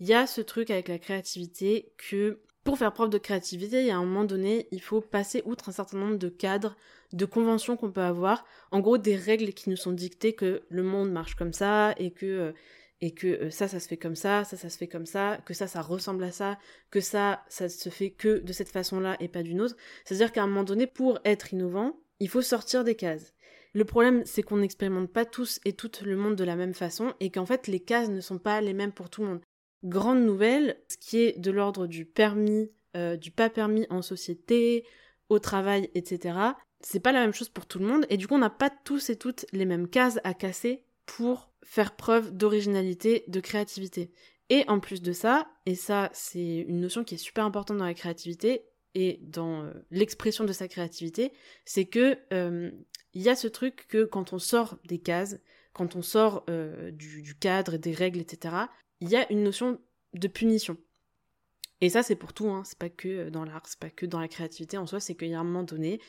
il 0.00 0.06
y 0.06 0.14
a 0.14 0.26
ce 0.26 0.40
truc 0.40 0.70
avec 0.70 0.88
la 0.88 0.98
créativité 0.98 1.92
que 1.96 2.40
pour 2.64 2.78
faire 2.78 2.92
preuve 2.92 3.10
de 3.10 3.18
créativité, 3.18 3.80
il 3.80 3.86
y 3.86 3.90
a 3.90 3.96
un 3.96 4.04
moment 4.04 4.24
donné, 4.24 4.68
il 4.70 4.80
faut 4.82 5.00
passer 5.00 5.42
outre 5.46 5.70
un 5.70 5.72
certain 5.72 5.98
nombre 5.98 6.18
de 6.18 6.28
cadres, 6.28 6.76
de 7.12 7.24
conventions 7.24 7.76
qu'on 7.76 7.90
peut 7.90 8.02
avoir, 8.02 8.44
en 8.70 8.80
gros 8.80 8.98
des 8.98 9.16
règles 9.16 9.52
qui 9.52 9.70
nous 9.70 9.76
sont 9.76 9.92
dictées 9.92 10.34
que 10.34 10.62
le 10.68 10.82
monde 10.82 11.10
marche 11.10 11.34
comme 11.34 11.52
ça 11.52 11.94
et 11.96 12.10
que 12.10 12.26
euh, 12.26 12.52
et 13.00 13.12
que 13.12 13.26
euh, 13.26 13.50
ça 13.50 13.68
ça 13.68 13.80
se 13.80 13.88
fait 13.88 13.96
comme 13.96 14.16
ça, 14.16 14.44
ça 14.44 14.56
ça 14.56 14.68
se 14.68 14.76
fait 14.76 14.88
comme 14.88 15.06
ça, 15.06 15.40
que 15.44 15.54
ça 15.54 15.66
ça 15.66 15.82
ressemble 15.82 16.24
à 16.24 16.32
ça, 16.32 16.58
que 16.90 17.00
ça 17.00 17.44
ça 17.48 17.68
se 17.68 17.88
fait 17.88 18.10
que 18.10 18.38
de 18.38 18.52
cette 18.52 18.68
façon-là 18.68 19.16
et 19.20 19.28
pas 19.28 19.42
d'une 19.42 19.60
autre. 19.60 19.76
C'est-à-dire 20.04 20.32
qu'à 20.32 20.42
un 20.42 20.46
moment 20.46 20.64
donné 20.64 20.86
pour 20.86 21.18
être 21.24 21.52
innovant, 21.52 22.00
il 22.20 22.28
faut 22.28 22.42
sortir 22.42 22.84
des 22.84 22.94
cases. 22.94 23.34
Le 23.72 23.84
problème, 23.84 24.22
c'est 24.26 24.42
qu'on 24.42 24.58
n'expérimente 24.58 25.12
pas 25.12 25.24
tous 25.24 25.60
et 25.64 25.72
tout 25.72 25.90
le 26.04 26.16
monde 26.16 26.34
de 26.34 26.44
la 26.44 26.56
même 26.56 26.74
façon 26.74 27.14
et 27.20 27.30
qu'en 27.30 27.46
fait, 27.46 27.68
les 27.68 27.80
cases 27.80 28.08
ne 28.08 28.20
sont 28.20 28.38
pas 28.38 28.60
les 28.60 28.74
mêmes 28.74 28.92
pour 28.92 29.10
tout 29.10 29.22
le 29.22 29.28
monde. 29.28 29.40
Grande 29.84 30.24
nouvelle, 30.24 30.76
ce 30.88 30.96
qui 30.96 31.18
est 31.18 31.38
de 31.38 31.50
l'ordre 31.52 31.86
du 31.86 32.04
permis, 32.04 32.70
euh, 32.96 33.16
du 33.16 33.30
pas 33.30 33.48
permis 33.48 33.86
en 33.88 34.02
société, 34.02 34.84
au 35.28 35.38
travail, 35.38 35.88
etc. 35.94 36.36
C'est 36.80 37.00
pas 37.00 37.12
la 37.12 37.20
même 37.20 37.32
chose 37.32 37.48
pour 37.48 37.66
tout 37.66 37.78
le 37.78 37.86
monde 37.86 38.04
et 38.10 38.16
du 38.16 38.26
coup 38.26 38.34
on 38.34 38.38
n'a 38.38 38.50
pas 38.50 38.70
tous 38.70 39.10
et 39.10 39.16
toutes 39.16 39.46
les 39.52 39.64
mêmes 39.64 39.88
cases 39.88 40.18
à 40.24 40.34
casser 40.34 40.84
pour 41.06 41.49
faire 41.64 41.96
preuve 41.96 42.36
d'originalité, 42.36 43.24
de 43.28 43.40
créativité. 43.40 44.10
Et 44.48 44.64
en 44.68 44.80
plus 44.80 45.02
de 45.02 45.12
ça, 45.12 45.48
et 45.66 45.74
ça 45.74 46.10
c'est 46.12 46.58
une 46.68 46.80
notion 46.80 47.04
qui 47.04 47.14
est 47.14 47.18
super 47.18 47.44
importante 47.44 47.78
dans 47.78 47.84
la 47.84 47.94
créativité 47.94 48.64
et 48.94 49.20
dans 49.22 49.62
euh, 49.62 49.72
l'expression 49.90 50.44
de 50.44 50.52
sa 50.52 50.66
créativité, 50.66 51.32
c'est 51.64 51.84
que 51.84 52.18
euh, 52.32 52.70
il 53.14 53.22
y 53.22 53.28
a 53.28 53.36
ce 53.36 53.46
truc 53.46 53.86
que 53.88 54.04
quand 54.04 54.32
on 54.32 54.38
sort 54.38 54.78
des 54.84 54.98
cases, 54.98 55.38
quand 55.72 55.94
on 55.94 56.02
sort 56.02 56.44
du, 56.92 57.22
du, 57.22 57.34
cadre, 57.36 57.76
des 57.76 57.92
règles, 57.92 58.18
etc., 58.18 58.54
il 59.00 59.08
y 59.08 59.16
a 59.16 59.30
une 59.32 59.44
notion 59.44 59.80
de 60.14 60.28
punition. 60.28 60.76
Et 61.80 61.88
ça, 61.88 62.02
c'est 62.02 62.16
pour 62.16 62.32
tout, 62.32 62.48
hein. 62.48 62.62
c'est 62.64 62.78
pas 62.78 62.90
que 62.90 63.08
euh, 63.08 63.30
dans 63.30 63.44
l'art, 63.44 63.62
c'est 63.66 63.78
pas 63.78 63.90
que 63.90 64.06
dans 64.06 64.20
la 64.20 64.28
créativité 64.28 64.76
en 64.76 64.86
soi, 64.86 65.00
c'est 65.00 65.14
qu'il 65.14 65.28
y 65.28 65.34
a 65.34 65.40
un 65.40 65.44
moment 65.44 65.62
donné, 65.62 66.00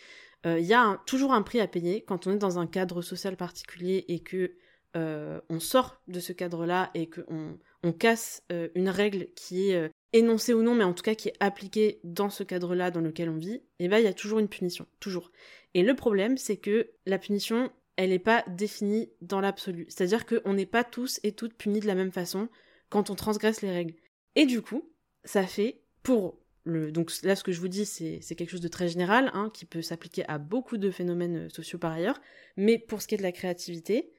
euh, 0.46 0.60
il 0.60 0.65
y 0.65 0.74
a 0.74 1.01
toujours 1.05 1.34
un 1.34 1.41
prix 1.41 1.60
à 1.60 1.67
payer 1.67 2.03
quand 2.03 2.27
on 2.27 2.31
est 2.31 2.38
dans 2.38 2.60
un 2.60 2.67
cadre 2.67 3.01
social 3.01 3.38
particulier 3.38 4.05
et 4.08 4.20
que 4.20 4.38
euh, 4.38 4.50
on 4.95 5.60
sort 5.60 6.01
de 6.07 6.19
ce 6.19 6.33
cadre-là 6.33 6.91
et 6.93 7.10
qu'on 7.10 7.57
on 7.83 7.93
casse 7.93 8.43
une 8.75 8.89
règle 8.89 9.27
qui 9.36 9.69
est 9.69 9.91
énoncée 10.13 10.53
ou 10.53 10.62
non, 10.62 10.75
mais 10.75 10.83
en 10.83 10.93
tout 10.93 11.03
cas 11.03 11.15
qui 11.15 11.29
est 11.29 11.38
appliquée 11.39 12.00
dans 12.03 12.29
ce 12.29 12.43
cadre-là 12.43 12.91
dans 12.91 13.01
lequel 13.01 13.29
on 13.29 13.38
vit, 13.38 13.62
et 13.79 13.88
ben 13.88 13.98
il 13.98 14.03
y 14.03 14.07
a 14.07 14.13
toujours 14.13 14.39
une 14.39 14.48
punition, 14.50 14.86
toujours. 15.00 15.31
Et 15.74 15.83
le 15.83 15.95
problème, 15.95 16.38
c'est 16.38 16.57
que 16.57 16.91
la 17.05 17.17
punition, 17.17 17.71
elle 17.95 18.10
n'est 18.10 18.19
pas 18.19 18.43
définie 18.48 19.10
dans 19.21 19.39
l'absolu. 19.39 19.86
C'est-à-dire 19.88 20.25
qu'on 20.25 20.53
n'est 20.53 20.65
pas 20.65 20.83
tous 20.83 21.19
et 21.24 21.31
toutes 21.31 21.53
punis 21.53 21.79
de 21.79 21.88
la 21.88 21.95
même 21.95 22.12
façon 22.12 22.50
quand 22.89 23.10
on 23.10 23.15
transgresse 23.15 23.62
les 23.62 23.71
règles. 23.71 23.95
Et 24.36 24.45
du 24.45 24.62
coup, 24.62 24.89
ça 25.24 25.45
fait 25.45 25.81
pour. 26.03 26.39
Donc 26.65 27.12
là, 27.24 27.36
ce 27.36 27.43
que 27.43 27.51
je 27.51 27.60
vous 27.60 27.69
dis, 27.69 27.86
c'est 27.86 28.19
quelque 28.36 28.51
chose 28.51 28.62
de 28.62 28.67
très 28.67 28.88
général, 28.88 29.31
hein, 29.33 29.50
qui 29.51 29.65
peut 29.65 29.81
s'appliquer 29.81 30.25
à 30.27 30.38
beaucoup 30.38 30.77
de 30.77 30.91
phénomènes 30.91 31.48
euh, 31.48 31.50
sociaux 31.50 31.79
par 31.79 31.91
ailleurs. 31.91 32.21
Mais 32.55 32.77
pour 32.77 33.01
ce 33.01 33.07
qui 33.07 33.15
est 33.15 33.17
de 33.17 33.24
la 33.24 33.31
créativité, 33.31 34.12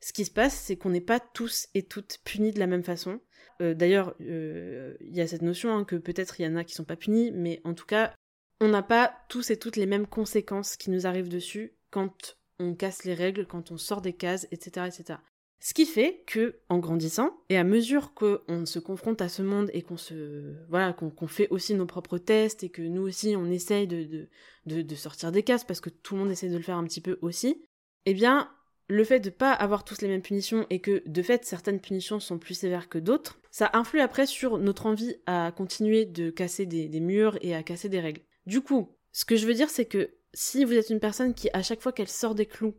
ce 0.00 0.12
qui 0.12 0.24
se 0.24 0.30
passe, 0.30 0.54
c'est 0.54 0.76
qu'on 0.76 0.90
n'est 0.90 1.00
pas 1.00 1.20
tous 1.20 1.68
et 1.74 1.82
toutes 1.82 2.18
punis 2.24 2.52
de 2.52 2.58
la 2.58 2.66
même 2.66 2.84
façon. 2.84 3.20
Euh, 3.60 3.74
d'ailleurs, 3.74 4.14
euh, 4.20 4.96
il 5.00 5.16
y 5.16 5.20
a 5.20 5.26
cette 5.26 5.42
notion 5.42 5.74
hein, 5.74 5.84
que 5.84 5.96
peut-être 5.96 6.40
il 6.40 6.44
y 6.44 6.46
en 6.46 6.56
a 6.56 6.64
qui 6.64 6.74
sont 6.74 6.84
pas 6.84 6.96
punis, 6.96 7.32
mais 7.32 7.60
en 7.64 7.74
tout 7.74 7.86
cas, 7.86 8.14
on 8.60 8.68
n'a 8.68 8.82
pas 8.82 9.12
tous 9.28 9.50
et 9.50 9.58
toutes 9.58 9.76
les 9.76 9.86
mêmes 9.86 10.06
conséquences 10.06 10.76
qui 10.76 10.90
nous 10.90 11.06
arrivent 11.06 11.28
dessus 11.28 11.74
quand 11.90 12.38
on 12.58 12.74
casse 12.74 13.04
les 13.04 13.14
règles, 13.14 13.46
quand 13.46 13.70
on 13.70 13.76
sort 13.76 14.02
des 14.02 14.12
cases, 14.12 14.46
etc., 14.50 14.86
etc. 14.86 15.18
Ce 15.60 15.74
qui 15.74 15.86
fait 15.86 16.22
que, 16.26 16.60
en 16.68 16.78
grandissant, 16.78 17.36
et 17.48 17.56
à 17.56 17.64
mesure 17.64 18.14
qu'on 18.14 18.64
se 18.64 18.78
confronte 18.78 19.20
à 19.20 19.28
ce 19.28 19.42
monde 19.42 19.70
et 19.72 19.82
qu'on 19.82 19.96
se, 19.96 20.54
voilà, 20.68 20.92
qu'on 20.92 21.26
fait 21.26 21.48
aussi 21.50 21.74
nos 21.74 21.86
propres 21.86 22.18
tests 22.18 22.62
et 22.62 22.68
que 22.68 22.82
nous 22.82 23.02
aussi 23.02 23.34
on 23.36 23.46
essaye 23.46 23.88
de, 23.88 24.28
de, 24.66 24.82
de, 24.82 24.94
sortir 24.94 25.32
des 25.32 25.42
cases 25.42 25.64
parce 25.64 25.80
que 25.80 25.90
tout 25.90 26.14
le 26.14 26.20
monde 26.22 26.30
essaie 26.30 26.48
de 26.48 26.56
le 26.56 26.62
faire 26.62 26.76
un 26.76 26.84
petit 26.84 27.00
peu 27.00 27.18
aussi, 27.22 27.64
eh 28.06 28.14
bien, 28.14 28.52
le 28.88 29.04
fait 29.04 29.20
de 29.20 29.30
pas 29.30 29.52
avoir 29.52 29.84
tous 29.84 30.00
les 30.00 30.08
mêmes 30.08 30.22
punitions 30.22 30.66
et 30.70 30.80
que 30.80 31.02
de 31.06 31.22
fait 31.22 31.44
certaines 31.44 31.80
punitions 31.80 32.20
sont 32.20 32.38
plus 32.38 32.54
sévères 32.54 32.88
que 32.88 32.98
d'autres, 32.98 33.38
ça 33.50 33.70
influe 33.74 34.00
après 34.00 34.26
sur 34.26 34.58
notre 34.58 34.86
envie 34.86 35.16
à 35.26 35.52
continuer 35.54 36.06
de 36.06 36.30
casser 36.30 36.64
des, 36.66 36.88
murs 37.00 37.38
et 37.42 37.54
à 37.54 37.62
casser 37.62 37.88
des 37.88 38.00
règles. 38.00 38.22
Du 38.46 38.62
coup, 38.62 38.96
ce 39.12 39.24
que 39.24 39.36
je 39.36 39.46
veux 39.46 39.54
dire 39.54 39.68
c'est 39.68 39.84
que 39.84 40.10
si 40.32 40.64
vous 40.64 40.72
êtes 40.72 40.90
une 40.90 41.00
personne 41.00 41.34
qui 41.34 41.50
à 41.52 41.62
chaque 41.62 41.82
fois 41.82 41.92
qu'elle 41.92 42.08
sort 42.08 42.34
des 42.34 42.46
clous 42.46 42.76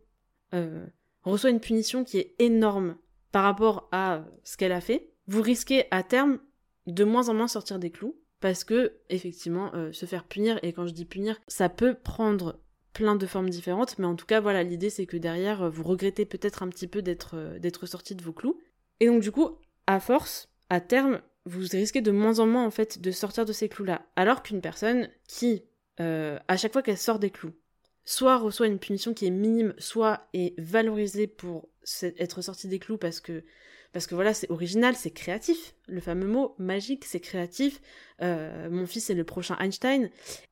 euh, 0.54 0.86
reçoit 1.24 1.52
une 1.52 1.60
punition 1.60 2.04
qui 2.04 2.18
est 2.18 2.36
énorme 2.40 2.98
par 3.32 3.44
rapport 3.44 3.88
à 3.92 4.26
ce 4.44 4.58
qu'elle 4.58 4.72
a 4.72 4.82
fait, 4.82 5.12
vous 5.28 5.44
risquez 5.44 5.86
à 5.92 6.02
terme 6.02 6.40
de 6.88 7.04
moins 7.04 7.30
en 7.30 7.36
moins 7.36 7.48
sortir 7.48 7.78
des 7.78 7.92
clous 7.92 8.20
parce 8.40 8.64
que 8.64 8.98
effectivement 9.10 9.72
euh, 9.76 9.92
se 9.92 10.08
faire 10.08 10.24
punir 10.24 10.60
et 10.64 10.74
quand 10.74 10.88
je 10.88 10.94
dis 10.94 11.06
punir 11.06 11.40
ça 11.48 11.70
peut 11.70 11.94
prendre 11.94 12.60
plein 12.94 13.16
de 13.16 13.26
formes 13.26 13.50
différentes, 13.50 13.98
mais 14.00 14.06
en 14.06 14.16
tout 14.16 14.26
cas, 14.26 14.40
voilà, 14.40 14.64
l'idée 14.64 14.90
c'est 14.90 15.06
que 15.06 15.18
derrière, 15.18 15.64
euh, 15.64 15.70
vous 15.70 15.84
regrettez 15.84 16.26
peut-être 16.26 16.64
un 16.64 16.70
petit 16.70 16.88
peu 16.88 17.02
d'être 17.02 17.36
euh, 17.36 17.60
d'être 17.60 17.86
sorti 17.86 18.16
de 18.16 18.24
vos 18.24 18.34
clous. 18.34 18.60
Et 19.00 19.08
donc 19.08 19.22
du 19.22 19.32
coup, 19.32 19.58
à 19.88 20.00
force, 20.00 20.50
à 20.70 20.82
terme, 20.82 21.22
vous 21.46 21.66
risquez 21.72 22.02
de 22.02 22.12
moins 22.12 22.40
en 22.40 22.46
moins 22.46 22.66
en 22.66 22.72
fait 22.72 23.00
de 23.00 23.12
sortir 23.12 23.46
de 23.46 23.54
ces 23.54 23.70
clous-là. 23.70 24.02
Alors 24.16 24.44
qu'une 24.44 24.62
personne 24.62 25.10
qui, 25.28 25.64
euh, 26.00 26.38
à 26.48 26.58
chaque 26.58 26.74
fois 26.74 26.82
qu'elle 26.82 26.98
sort 26.98 27.20
des 27.20 27.30
clous, 27.30 27.54
soit 28.06 28.38
reçoit 28.38 28.68
une 28.68 28.80
punition 28.80 29.14
qui 29.14 29.28
est 29.28 29.32
minime, 29.32 29.74
soit 29.78 30.28
est 30.34 30.60
valorisée 30.60 31.28
pour 31.28 31.70
être 32.02 32.42
sortie 32.42 32.68
des 32.68 32.80
clous 32.80 32.98
parce 32.98 33.20
que 33.20 33.44
parce 33.92 34.08
que 34.08 34.16
voilà, 34.16 34.34
c'est 34.34 34.50
original, 34.52 34.96
c'est 34.96 35.12
créatif. 35.12 35.76
Le 35.88 36.00
fameux 36.00 36.28
mot 36.28 36.56
magique, 36.60 37.06
c'est 37.06 37.20
créatif. 37.20 37.82
Euh, 38.22 38.70
mon 38.70 38.86
fils 38.86 39.10
est 39.10 39.16
le 39.16 39.24
prochain 39.24 39.58
Einstein. 39.60 40.10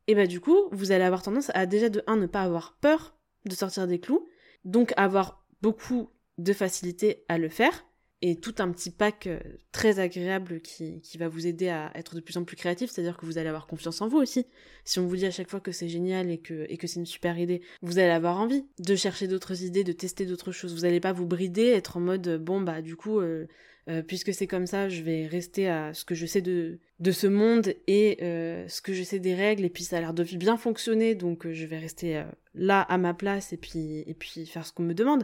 Et 0.08 0.16
bah 0.16 0.28
du 0.28 0.40
coup, 0.40 0.70
vous 0.72 0.92
allez 0.92 1.04
avoir 1.04 1.22
tendance 1.22 1.52
à 1.54 1.66
déjà 1.66 1.90
de 1.90 2.04
un 2.08 2.16
ne 2.16 2.26
pas 2.26 2.42
avoir 2.42 2.78
peur 2.82 3.16
de 3.46 3.54
sortir 3.54 3.88
des 3.88 4.00
clous, 4.00 4.28
donc 4.66 4.94
avoir 4.98 5.46
beaucoup 5.62 6.10
de 6.38 6.54
facilité 6.54 7.26
à 7.30 7.38
le 7.38 7.50
faire 7.50 7.86
et 8.22 8.36
tout 8.36 8.56
un 8.58 8.72
petit 8.72 8.90
pack 8.90 9.28
euh, 9.28 9.40
très 9.72 10.00
agréable 10.00 10.60
qui, 10.62 11.02
qui, 11.02 11.18
va 11.20 11.28
vous 11.28 11.46
aider 11.46 11.70
à 11.70 11.92
être 11.94 12.16
de 12.16 12.20
plus 12.20 12.36
en 12.38 12.44
plus 12.44 12.56
créatif, 12.56 12.90
c'est-à-dire 12.90 13.16
que 13.16 13.26
vous 13.26 13.38
allez 13.38 13.50
avoir 13.50 13.68
confiance 13.68 14.02
en 14.02 14.08
vous 14.08 14.18
aussi. 14.18 14.48
Si 14.86 14.98
on 14.98 15.06
vous 15.06 15.16
dit 15.16 15.26
à 15.26 15.32
chaque 15.32 15.50
fois 15.50 15.60
que 15.60 15.72
c'est 15.72 15.88
génial 15.88 16.32
et 16.32 16.40
que, 16.40 16.66
et 16.68 16.78
que 16.78 16.88
c'est 16.88 17.00
une 17.00 17.06
super 17.06 17.38
idée, 17.38 17.62
vous 17.84 18.00
allez 18.00 18.10
avoir 18.10 18.40
envie 18.40 18.66
de 18.80 18.96
chercher 18.96 19.28
d'autres 19.28 19.64
idées, 19.64 19.84
de 19.84 19.92
tester 19.92 20.26
d'autres 20.26 20.52
choses. 20.52 20.74
Vous 20.74 20.82
n'allez 20.82 21.00
pas 21.00 21.14
vous 21.14 21.28
brider, 21.28 21.68
être 21.68 21.98
en 21.98 22.00
mode 22.00 22.44
bon 22.44 22.60
bah 22.62 22.82
du 22.82 22.96
coup 22.96 23.20
euh, 23.20 23.46
euh, 23.88 24.02
puisque 24.02 24.34
c'est 24.34 24.48
comme 24.48 24.66
ça, 24.66 24.90
je 24.90 25.04
vais 25.04 25.28
rester 25.28 25.70
à 25.70 25.94
ce 25.94 26.04
que 26.04 26.16
je 26.16 26.26
sais 26.26 26.42
de, 26.42 26.80
de 27.00 27.12
ce 27.12 27.28
monde 27.28 27.74
et 27.86 28.18
ce 28.20 28.82
que 28.82 28.94
je 28.94 29.04
sais 29.04 29.20
des 29.20 29.36
règles, 29.36 29.64
et 29.64 29.70
puis 29.70 29.84
ça 29.84 29.98
a 29.98 30.02
l'air 30.02 30.14
de 30.14 30.24
bien 30.24 30.58
fonctionner, 30.58 31.14
donc 31.14 31.50
je 31.50 31.66
vais 31.66 31.78
rester 31.78 32.26
là 32.56 32.82
à 32.82 32.98
ma 32.98 33.14
place 33.14 33.54
et 33.54 33.58
puis, 33.58 34.04
et 34.08 34.14
puis 34.14 34.46
faire 34.46 34.66
ce 34.66 34.74
qu'on 34.74 34.84
me 34.84 34.94
demande. 34.94 35.24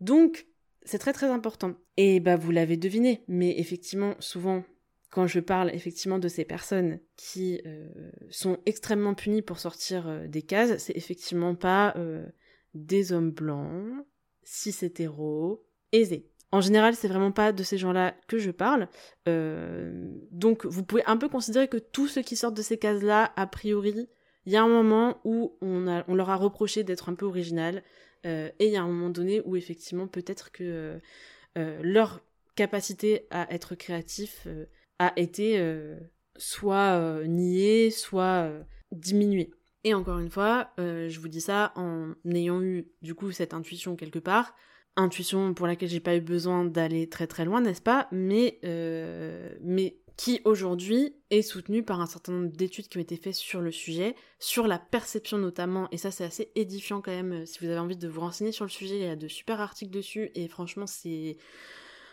Donc, 0.00 0.46
c'est 0.88 0.98
très 0.98 1.12
très 1.12 1.26
important. 1.26 1.74
Et 1.98 2.18
bah 2.18 2.36
vous 2.36 2.50
l'avez 2.50 2.78
deviné, 2.78 3.22
mais 3.28 3.58
effectivement, 3.58 4.14
souvent, 4.20 4.64
quand 5.10 5.26
je 5.26 5.38
parle 5.38 5.70
effectivement 5.74 6.18
de 6.18 6.28
ces 6.28 6.46
personnes 6.46 6.98
qui 7.16 7.60
euh, 7.66 7.88
sont 8.30 8.58
extrêmement 8.64 9.12
punies 9.12 9.42
pour 9.42 9.58
sortir 9.58 10.08
euh, 10.08 10.26
des 10.26 10.40
cases, 10.40 10.78
c'est 10.78 10.96
effectivement 10.96 11.54
pas 11.54 11.92
euh, 11.96 12.24
des 12.72 13.12
hommes 13.12 13.30
blancs, 13.30 14.06
cis 14.42 14.74
hétéros, 14.80 15.62
aisés. 15.92 16.30
En 16.52 16.62
général, 16.62 16.94
c'est 16.94 17.08
vraiment 17.08 17.32
pas 17.32 17.52
de 17.52 17.62
ces 17.62 17.76
gens-là 17.76 18.14
que 18.26 18.38
je 18.38 18.50
parle. 18.50 18.88
donc, 19.26 20.64
vous 20.64 20.82
pouvez 20.82 21.04
un 21.04 21.18
peu 21.18 21.28
considérer 21.28 21.68
que 21.68 21.76
tous 21.76 22.08
ceux 22.08 22.22
qui 22.22 22.36
sortent 22.36 22.56
de 22.56 22.62
ces 22.62 22.78
cases-là, 22.78 23.34
a 23.36 23.46
priori, 23.46 24.08
il 24.46 24.52
y 24.52 24.56
a 24.56 24.62
un 24.62 24.68
moment 24.68 25.20
où 25.24 25.58
on, 25.60 26.02
on 26.08 26.14
leur 26.14 26.30
a 26.30 26.36
reproché 26.36 26.84
d'être 26.84 27.10
un 27.10 27.14
peu 27.14 27.26
original, 27.26 27.82
et 28.24 28.66
il 28.66 28.70
y 28.70 28.76
a 28.76 28.82
un 28.82 28.86
moment 28.86 29.10
donné 29.10 29.40
où 29.44 29.56
effectivement 29.56 30.06
peut-être 30.06 30.50
que 30.52 30.64
euh, 30.64 30.98
euh, 31.56 31.80
leur 31.82 32.20
capacité 32.56 33.26
à 33.30 33.52
être 33.52 33.74
créatif 33.74 34.46
a 34.98 35.12
été 35.16 35.62
soit 36.36 37.22
niée, 37.24 37.92
soit 37.92 38.50
diminuée. 38.90 39.52
Et 39.84 39.94
encore 39.94 40.18
une 40.18 40.30
fois, 40.30 40.72
je 40.76 41.20
vous 41.20 41.28
dis 41.28 41.40
ça 41.40 41.72
en 41.76 42.14
ayant 42.26 42.60
eu 42.60 42.88
du 43.00 43.14
coup 43.14 43.30
cette 43.30 43.54
intuition 43.54 43.94
quelque 43.94 44.18
part, 44.18 44.56
intuition 44.96 45.54
pour 45.54 45.66
laquelle 45.66 45.88
j'ai 45.88 46.00
pas 46.00 46.16
eu 46.16 46.20
besoin 46.20 46.64
d'aller 46.64 47.08
très 47.08 47.26
très 47.26 47.44
loin, 47.44 47.60
n'est-ce 47.60 47.82
pas? 47.82 48.08
Mais 48.12 48.58
mais 49.62 49.96
qui 50.18 50.40
aujourd'hui 50.44 51.14
est 51.30 51.42
soutenu 51.42 51.84
par 51.84 52.00
un 52.00 52.06
certain 52.06 52.32
nombre 52.32 52.48
d'études 52.48 52.88
qui 52.88 52.98
ont 52.98 53.00
été 53.00 53.16
faites 53.16 53.36
sur 53.36 53.60
le 53.60 53.70
sujet, 53.70 54.16
sur 54.40 54.66
la 54.66 54.80
perception 54.80 55.38
notamment, 55.38 55.88
et 55.92 55.96
ça 55.96 56.10
c'est 56.10 56.24
assez 56.24 56.50
édifiant 56.56 57.00
quand 57.00 57.12
même, 57.12 57.32
euh, 57.32 57.46
si 57.46 57.60
vous 57.60 57.66
avez 57.66 57.78
envie 57.78 57.96
de 57.96 58.08
vous 58.08 58.20
renseigner 58.20 58.50
sur 58.50 58.64
le 58.64 58.70
sujet, 58.70 58.96
il 58.96 59.04
y 59.04 59.08
a 59.08 59.14
de 59.14 59.28
super 59.28 59.60
articles 59.60 59.92
dessus, 59.92 60.32
et 60.34 60.48
franchement 60.48 60.88
c'est... 60.88 61.36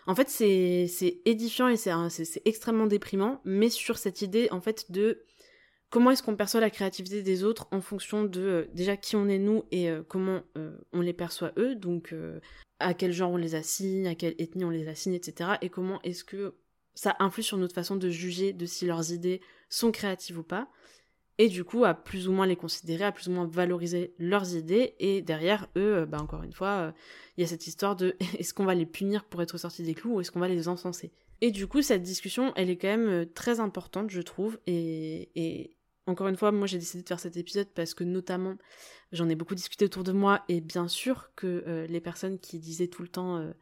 En 0.05 0.13
fait 0.13 0.29
c'est 0.29 1.21
édifiant 1.25 1.67
et 1.67 1.77
c'est 1.77 2.41
extrêmement 2.45 2.85
déprimant, 2.85 3.41
mais 3.43 3.71
sur 3.71 3.97
cette 3.97 4.21
idée 4.21 4.49
en 4.51 4.61
fait 4.61 4.91
de 4.91 5.23
comment 5.95 6.11
est-ce 6.11 6.21
qu'on 6.21 6.35
perçoit 6.35 6.59
la 6.59 6.69
créativité 6.69 7.21
des 7.21 7.45
autres 7.45 7.69
en 7.71 7.79
fonction 7.79 8.25
de 8.25 8.41
euh, 8.41 8.65
déjà 8.73 8.97
qui 8.97 9.15
on 9.15 9.29
est 9.29 9.39
nous 9.39 9.63
et 9.71 9.89
euh, 9.89 10.03
comment 10.05 10.41
on 10.91 10.99
les 10.99 11.13
perçoit 11.13 11.53
eux, 11.57 11.73
donc 11.73 12.13
à 12.79 12.93
quel 12.93 13.13
genre 13.13 13.31
on 13.31 13.37
les 13.37 13.55
assigne, 13.55 14.05
à 14.05 14.15
quelle 14.15 14.35
ethnie 14.37 14.65
on 14.65 14.69
les 14.69 14.89
assigne, 14.89 15.13
etc. 15.13 15.51
Et 15.61 15.69
comment 15.69 16.01
est-ce 16.01 16.25
que 16.25 16.55
ça 16.95 17.15
influe 17.19 17.43
sur 17.43 17.57
notre 17.57 17.73
façon 17.73 17.95
de 17.95 18.09
juger 18.09 18.51
de 18.51 18.65
si 18.65 18.85
leurs 18.85 19.13
idées 19.13 19.39
sont 19.69 19.93
créatives 19.93 20.39
ou 20.39 20.43
pas, 20.43 20.69
et 21.37 21.49
du 21.49 21.63
coup 21.63 21.83
à 21.83 21.93
plus 21.93 22.27
ou 22.27 22.31
moins 22.31 22.45
les 22.45 22.55
considérer, 22.55 23.03
à 23.03 23.11
plus 23.11 23.27
ou 23.27 23.31
moins 23.31 23.47
valoriser 23.47 24.13
leurs 24.17 24.55
idées, 24.55 24.95
et 24.99 25.21
derrière 25.21 25.67
eux, 25.75 25.97
euh, 25.97 26.05
bah 26.05 26.21
encore 26.21 26.43
une 26.43 26.53
fois, 26.53 26.67
euh, 26.67 26.91
il 27.37 27.41
y 27.41 27.43
a 27.43 27.47
cette 27.47 27.67
histoire 27.67 27.95
de 27.95 28.15
est-ce 28.39 28.53
qu'on 28.53 28.65
va 28.65 28.75
les 28.75 28.85
punir 28.85 29.25
pour 29.25 29.41
être 29.41 29.57
sortis 29.57 29.83
des 29.83 29.93
clous 29.93 30.15
ou 30.15 30.21
est-ce 30.21 30.31
qu'on 30.31 30.39
va 30.39 30.47
les 30.47 30.67
encenser. 30.67 31.11
Et 31.41 31.51
du 31.51 31.67
coup, 31.67 31.81
cette 31.81 32.01
discussion, 32.01 32.53
elle 32.55 32.69
est 32.69 32.77
quand 32.77 32.87
même 32.87 33.09
euh, 33.09 33.25
très 33.25 33.59
importante, 33.59 34.09
je 34.09 34.21
trouve, 34.21 34.57
et 34.65 35.74
encore 36.07 36.27
une 36.27 36.37
fois, 36.37 36.51
moi 36.51 36.67
j'ai 36.67 36.77
décidé 36.77 37.03
de 37.03 37.07
faire 37.07 37.19
cet 37.19 37.37
épisode 37.37 37.67
parce 37.73 37.93
que 37.93 38.03
notamment 38.03 38.55
j'en 39.11 39.29
ai 39.29 39.35
beaucoup 39.35 39.55
discuté 39.55 39.85
autour 39.85 40.03
de 40.03 40.11
moi, 40.11 40.43
et 40.49 40.61
bien 40.61 40.87
sûr 40.87 41.31
que 41.35 41.85
les 41.89 42.01
personnes 42.01 42.39
qui 42.39 42.59
disaient 42.59 42.87
tout 42.87 43.01
le 43.01 43.07
temps 43.07 43.53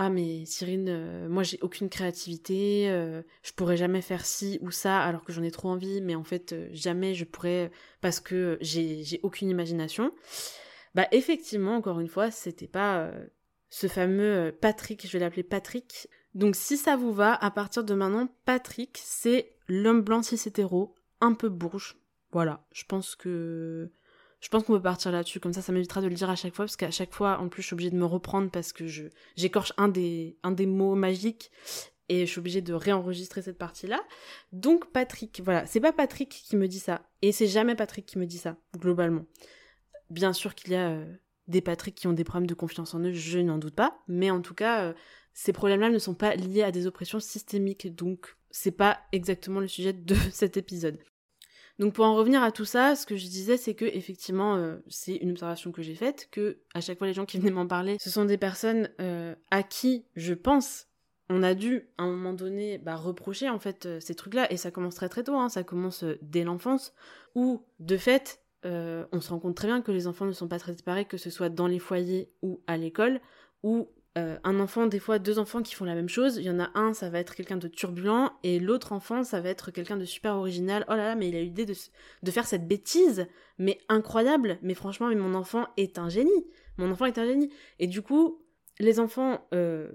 ah 0.00 0.10
mais 0.10 0.44
Cyrine, 0.46 0.88
euh, 0.88 1.28
moi 1.28 1.42
j'ai 1.42 1.58
aucune 1.60 1.88
créativité, 1.88 2.88
euh, 2.88 3.22
je 3.42 3.52
pourrais 3.52 3.76
jamais 3.76 4.00
faire 4.00 4.24
ci 4.24 4.58
ou 4.62 4.70
ça 4.70 5.00
alors 5.00 5.24
que 5.24 5.32
j'en 5.32 5.42
ai 5.42 5.50
trop 5.50 5.68
envie, 5.70 6.00
mais 6.00 6.14
en 6.14 6.22
fait 6.22 6.52
euh, 6.52 6.68
jamais 6.72 7.14
je 7.14 7.24
pourrais 7.24 7.72
parce 8.00 8.20
que 8.20 8.58
j'ai 8.60 9.18
aucune 9.24 9.50
imagination. 9.50 10.12
Bah 10.94 11.08
effectivement, 11.10 11.74
encore 11.76 11.98
une 11.98 12.08
fois, 12.08 12.30
c'était 12.30 12.68
pas 12.68 13.10
ce 13.68 13.88
fameux 13.88 14.56
Patrick, 14.60 15.06
je 15.06 15.12
vais 15.12 15.18
l'appeler 15.18 15.42
Patrick. 15.42 16.08
Donc 16.34 16.56
si 16.56 16.76
ça 16.76 16.96
vous 16.96 17.12
va, 17.12 17.34
à 17.34 17.50
partir 17.50 17.84
de 17.84 17.94
maintenant, 17.94 18.28
Patrick, 18.44 18.98
c'est 19.02 19.52
l'homme 19.68 20.00
blanc 20.00 20.22
cis 20.22 20.40
hétéro, 20.46 20.94
un 21.20 21.34
peu 21.34 21.48
bourge. 21.48 21.96
Voilà, 22.30 22.66
je 22.72 22.84
pense 22.84 23.16
que 23.16 23.90
je 24.40 24.48
pense 24.48 24.62
qu'on 24.64 24.74
peut 24.74 24.82
partir 24.82 25.10
là-dessus, 25.10 25.40
comme 25.40 25.52
ça, 25.52 25.62
ça 25.62 25.72
m'évitera 25.72 26.00
de 26.00 26.06
le 26.06 26.14
dire 26.14 26.30
à 26.30 26.36
chaque 26.36 26.54
fois, 26.54 26.64
parce 26.64 26.76
qu'à 26.76 26.92
chaque 26.92 27.12
fois, 27.12 27.38
en 27.40 27.48
plus, 27.48 27.62
je 27.62 27.66
suis 27.66 27.74
obligée 27.74 27.90
de 27.90 27.96
me 27.96 28.04
reprendre 28.04 28.50
parce 28.50 28.72
que 28.72 28.86
je 28.86 29.04
j'écorche 29.36 29.72
un 29.76 29.88
des, 29.88 30.36
un 30.42 30.52
des 30.52 30.66
mots 30.66 30.94
magiques 30.94 31.50
et 32.08 32.24
je 32.24 32.30
suis 32.30 32.38
obligée 32.38 32.62
de 32.62 32.72
réenregistrer 32.72 33.42
cette 33.42 33.58
partie-là. 33.58 34.00
Donc 34.52 34.92
Patrick, 34.92 35.40
voilà, 35.44 35.66
c'est 35.66 35.80
pas 35.80 35.92
Patrick 35.92 36.28
qui 36.30 36.56
me 36.56 36.68
dit 36.68 36.78
ça, 36.78 37.02
et 37.22 37.32
c'est 37.32 37.48
jamais 37.48 37.74
Patrick 37.74 38.06
qui 38.06 38.18
me 38.18 38.26
dit 38.26 38.38
ça, 38.38 38.56
globalement. 38.76 39.24
Bien 40.10 40.32
sûr 40.32 40.54
qu'il 40.54 40.72
y 40.72 40.76
a 40.76 40.90
euh, 40.90 41.04
des 41.48 41.60
Patrick 41.60 41.94
qui 41.94 42.06
ont 42.06 42.12
des 42.12 42.24
problèmes 42.24 42.46
de 42.46 42.54
confiance 42.54 42.94
en 42.94 43.00
eux, 43.00 43.12
je 43.12 43.40
n'en 43.40 43.58
doute 43.58 43.74
pas, 43.74 43.98
mais 44.06 44.30
en 44.30 44.40
tout 44.40 44.54
cas, 44.54 44.84
euh, 44.84 44.94
ces 45.34 45.52
problèmes-là 45.52 45.90
ne 45.90 45.98
sont 45.98 46.14
pas 46.14 46.34
liés 46.36 46.62
à 46.62 46.70
des 46.70 46.86
oppressions 46.86 47.20
systémiques, 47.20 47.94
donc 47.94 48.36
c'est 48.50 48.72
pas 48.72 48.98
exactement 49.12 49.60
le 49.60 49.68
sujet 49.68 49.92
de 49.92 50.14
cet 50.32 50.56
épisode. 50.56 50.98
Donc 51.78 51.94
pour 51.94 52.04
en 52.04 52.16
revenir 52.16 52.42
à 52.42 52.50
tout 52.50 52.64
ça, 52.64 52.96
ce 52.96 53.06
que 53.06 53.16
je 53.16 53.26
disais, 53.26 53.56
c'est 53.56 53.74
que 53.74 53.84
effectivement, 53.84 54.56
euh, 54.56 54.78
c'est 54.88 55.14
une 55.14 55.30
observation 55.30 55.70
que 55.70 55.82
j'ai 55.82 55.94
faite, 55.94 56.28
que 56.32 56.58
à 56.74 56.80
chaque 56.80 56.98
fois 56.98 57.06
les 57.06 57.14
gens 57.14 57.24
qui 57.24 57.38
venaient 57.38 57.52
m'en 57.52 57.68
parler, 57.68 57.98
ce 58.00 58.10
sont 58.10 58.24
des 58.24 58.36
personnes 58.36 58.90
euh, 59.00 59.34
à 59.50 59.62
qui 59.62 60.04
je 60.16 60.34
pense 60.34 60.86
on 61.30 61.42
a 61.42 61.52
dû 61.54 61.90
à 61.98 62.04
un 62.04 62.10
moment 62.10 62.32
donné 62.32 62.78
bah, 62.78 62.96
reprocher 62.96 63.50
en 63.50 63.58
fait 63.58 63.84
euh, 63.84 64.00
ces 64.00 64.14
trucs-là, 64.14 64.50
et 64.50 64.56
ça 64.56 64.70
commence 64.70 64.94
très 64.94 65.10
très 65.10 65.22
tôt, 65.22 65.36
hein, 65.36 65.50
ça 65.50 65.62
commence 65.62 66.04
dès 66.22 66.42
l'enfance, 66.42 66.94
où 67.34 67.62
de 67.80 67.96
fait, 67.96 68.42
on 68.64 69.20
se 69.20 69.30
rend 69.30 69.38
compte 69.38 69.54
très 69.54 69.68
bien 69.68 69.80
que 69.80 69.92
les 69.92 70.06
enfants 70.08 70.26
ne 70.26 70.32
sont 70.32 70.48
pas 70.48 70.58
très 70.58 70.74
pareils, 70.74 71.06
que 71.06 71.16
ce 71.16 71.30
soit 71.30 71.48
dans 71.48 71.66
les 71.66 71.78
foyers 71.78 72.32
ou 72.42 72.60
à 72.66 72.76
l'école, 72.76 73.20
où 73.62 73.88
euh, 74.18 74.36
un 74.42 74.58
enfant, 74.58 74.86
des 74.86 74.98
fois 74.98 75.18
deux 75.18 75.38
enfants 75.38 75.62
qui 75.62 75.74
font 75.74 75.84
la 75.84 75.94
même 75.94 76.08
chose, 76.08 76.38
il 76.38 76.42
y 76.42 76.50
en 76.50 76.58
a 76.58 76.70
un, 76.74 76.92
ça 76.92 77.08
va 77.08 77.20
être 77.20 77.34
quelqu'un 77.34 77.56
de 77.56 77.68
turbulent, 77.68 78.32
et 78.42 78.58
l'autre 78.58 78.92
enfant, 78.92 79.22
ça 79.22 79.40
va 79.40 79.48
être 79.48 79.70
quelqu'un 79.70 79.96
de 79.96 80.04
super 80.04 80.34
original. 80.34 80.84
Oh 80.88 80.92
là 80.92 81.04
là, 81.04 81.14
mais 81.14 81.28
il 81.28 81.36
a 81.36 81.40
eu 81.40 81.44
l'idée 81.44 81.66
de, 81.66 82.30
faire 82.30 82.46
cette 82.46 82.66
bêtise, 82.66 83.26
mais 83.58 83.78
incroyable, 83.88 84.58
mais 84.62 84.74
franchement, 84.74 85.08
mais 85.08 85.14
mon 85.14 85.34
enfant 85.34 85.66
est 85.76 85.98
un 85.98 86.08
génie. 86.08 86.46
Mon 86.78 86.90
enfant 86.90 87.04
est 87.04 87.18
un 87.18 87.26
génie. 87.26 87.50
Et 87.78 87.86
du 87.86 88.02
coup, 88.02 88.42
les 88.80 88.98
enfants, 88.98 89.46
euh, 89.54 89.88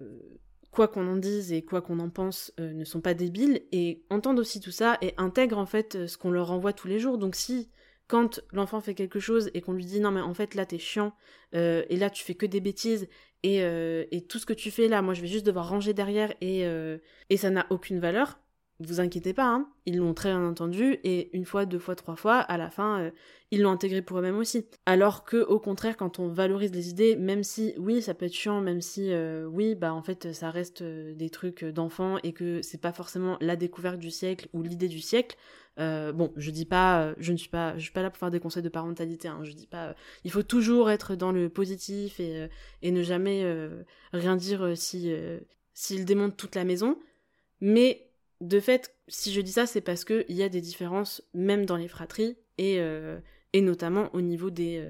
quoi 0.72 0.88
qu'on 0.88 1.08
en 1.08 1.18
dise 1.18 1.51
et 1.51 1.63
quoi 1.63 1.82
qu'on 1.82 2.00
en 2.00 2.10
pense, 2.10 2.53
euh, 2.60 2.72
ne 2.72 2.86
sont 2.86 3.01
pas 3.01 3.13
débiles, 3.13 3.63
et 3.74 4.06
entendent 4.10 4.39
aussi 4.39 4.62
tout 4.62 4.72
ça, 4.72 4.98
et 5.01 5.13
intègrent 5.18 5.60
en 5.60 5.65
fait 5.65 6.08
ce 6.08 6.18
qu'on 6.18 6.32
leur 6.32 6.51
envoie 6.51 6.72
tous 6.72 6.88
les 6.88 7.00
jours. 7.00 7.18
Donc 7.18 7.36
si 7.36 7.70
quand 8.08 8.42
l'enfant 8.51 8.80
fait 8.80 8.96
quelque 8.96 9.20
chose 9.20 9.50
et 9.53 9.62
qu'on 9.62 9.74
lui 9.74 9.86
dit 9.86 10.01
non 10.01 10.12
mais 10.12 10.20
en 10.20 10.34
fait 10.34 10.56
là 10.56 10.65
t'es 10.65 10.77
chiant 10.77 11.13
et 11.53 11.96
là 11.96 12.10
tu 12.10 12.25
fais 12.25 12.36
que 12.36 12.46
des 12.46 12.60
bêtises 12.60 13.08
euh, 13.46 14.06
et, 14.12 14.22
tout 14.26 14.40
ce 14.40 14.46
que 14.46 14.54
tu 14.54 14.72
fais 14.72 14.88
là, 14.88 15.02
moi 15.02 15.14
je 15.14 15.22
vais 15.22 15.28
juste 15.28 15.46
devoir 15.46 15.70
ranger 15.70 15.94
derrière 15.94 16.34
et, 16.42 16.66
euh, 16.66 16.98
et 17.30 17.38
ça 17.38 17.50
n'a 17.50 17.66
aucune 17.70 18.00
valeur. 18.00 18.40
Vous 18.86 19.00
inquiétez 19.00 19.34
pas, 19.34 19.48
hein. 19.48 19.68
ils 19.86 19.98
l'ont 19.98 20.13
très 20.13 20.30
bien 20.30 20.46
entendu 20.46 21.00
et 21.04 21.36
une 21.36 21.46
fois, 21.46 21.66
deux 21.66 21.80
fois, 21.80 21.96
trois 21.96 22.16
fois, 22.16 22.38
à 22.38 22.58
la 22.58 22.70
fin, 22.70 23.02
euh, 23.02 23.12
ils 23.52 23.62
l'ont 23.62 23.72
intégré 23.72 24.02
pour 24.02 24.20
eux-mêmes 24.20 24.38
aussi. 24.38 24.66
Alors 24.86 25.24
que 25.24 25.38
au 25.38 25.60
contraire, 25.60 25.98
quand 25.98 26.20
on 26.20 26.28
valorise 26.28 26.74
les 26.74 26.90
idées, 26.90 27.16
même 27.16 27.44
si 27.44 27.74
oui, 27.78 28.02
ça 28.02 28.13
peut 28.13 28.25
être 28.25 28.34
chiant, 28.34 28.62
même 28.62 28.82
si 28.82 29.12
oui, 29.48 29.75
bah 29.75 29.94
en 29.94 30.02
fait, 30.02 30.34
ça 30.34 30.50
reste 30.50 30.84
des 30.84 31.30
trucs 31.30 31.63
d'enfants 31.63 32.18
et 32.24 32.34
que 32.34 32.62
c'est 32.62 32.82
pas 32.82 32.92
forcément 32.92 33.38
la 33.42 33.56
découverte 33.56 34.00
du 34.00 34.10
siècle 34.10 34.48
ou 34.54 34.63
l'idée 34.63 34.88
du 34.88 35.00
siècle, 35.00 35.38
euh, 35.80 36.12
bon, 36.12 36.32
je 36.38 36.52
dis 36.52 36.66
pas, 36.66 37.13
je 37.18 37.32
ne 37.32 37.38
suis 37.38 37.50
pas, 37.50 37.75
je 37.78 37.84
suis 37.84 37.92
pas 37.92 38.04
là 38.04 38.10
pour 38.10 38.20
faire 38.20 38.32
des 38.32 38.40
conseils 38.40 38.63
de 38.63 38.70
parentalité. 38.70 39.28
Hein, 39.28 39.40
je 39.44 39.52
dis 39.54 39.68
pas, 39.68 39.88
euh, 39.90 39.94
il 40.24 40.32
faut 40.32 40.44
toujours 40.44 40.92
être 40.92 41.16
dans 41.16 41.32
le 41.32 41.50
positif 41.50 42.20
et, 42.20 42.44
euh, 42.44 42.48
et 42.82 42.92
ne 42.92 43.02
jamais 43.02 43.44
rien 44.12 44.36
dire 44.36 44.78
si 44.78 45.13
s'il 45.74 46.06
démonte 46.06 46.38
toute 46.38 46.56
la 46.56 46.63
maison. 46.63 46.98
Mais 47.62 48.12
de 48.44 48.60
fait, 48.60 48.96
si 49.08 49.34
je 49.34 49.42
dis 49.42 49.52
ça, 49.52 49.66
c'est 49.66 49.82
parce 49.82 50.06
que 50.06 50.26
il 50.30 50.36
y 50.36 50.44
a 50.44 50.50
des 50.50 50.62
différences 50.62 51.24
même 51.34 51.66
dans 51.66 51.78
les 51.78 51.88
fratries 51.88 52.38
et 52.58 52.80
et 53.54 53.62
notamment 53.62 54.10
au 54.14 54.22
niveau 54.22 54.50
des 54.50 54.86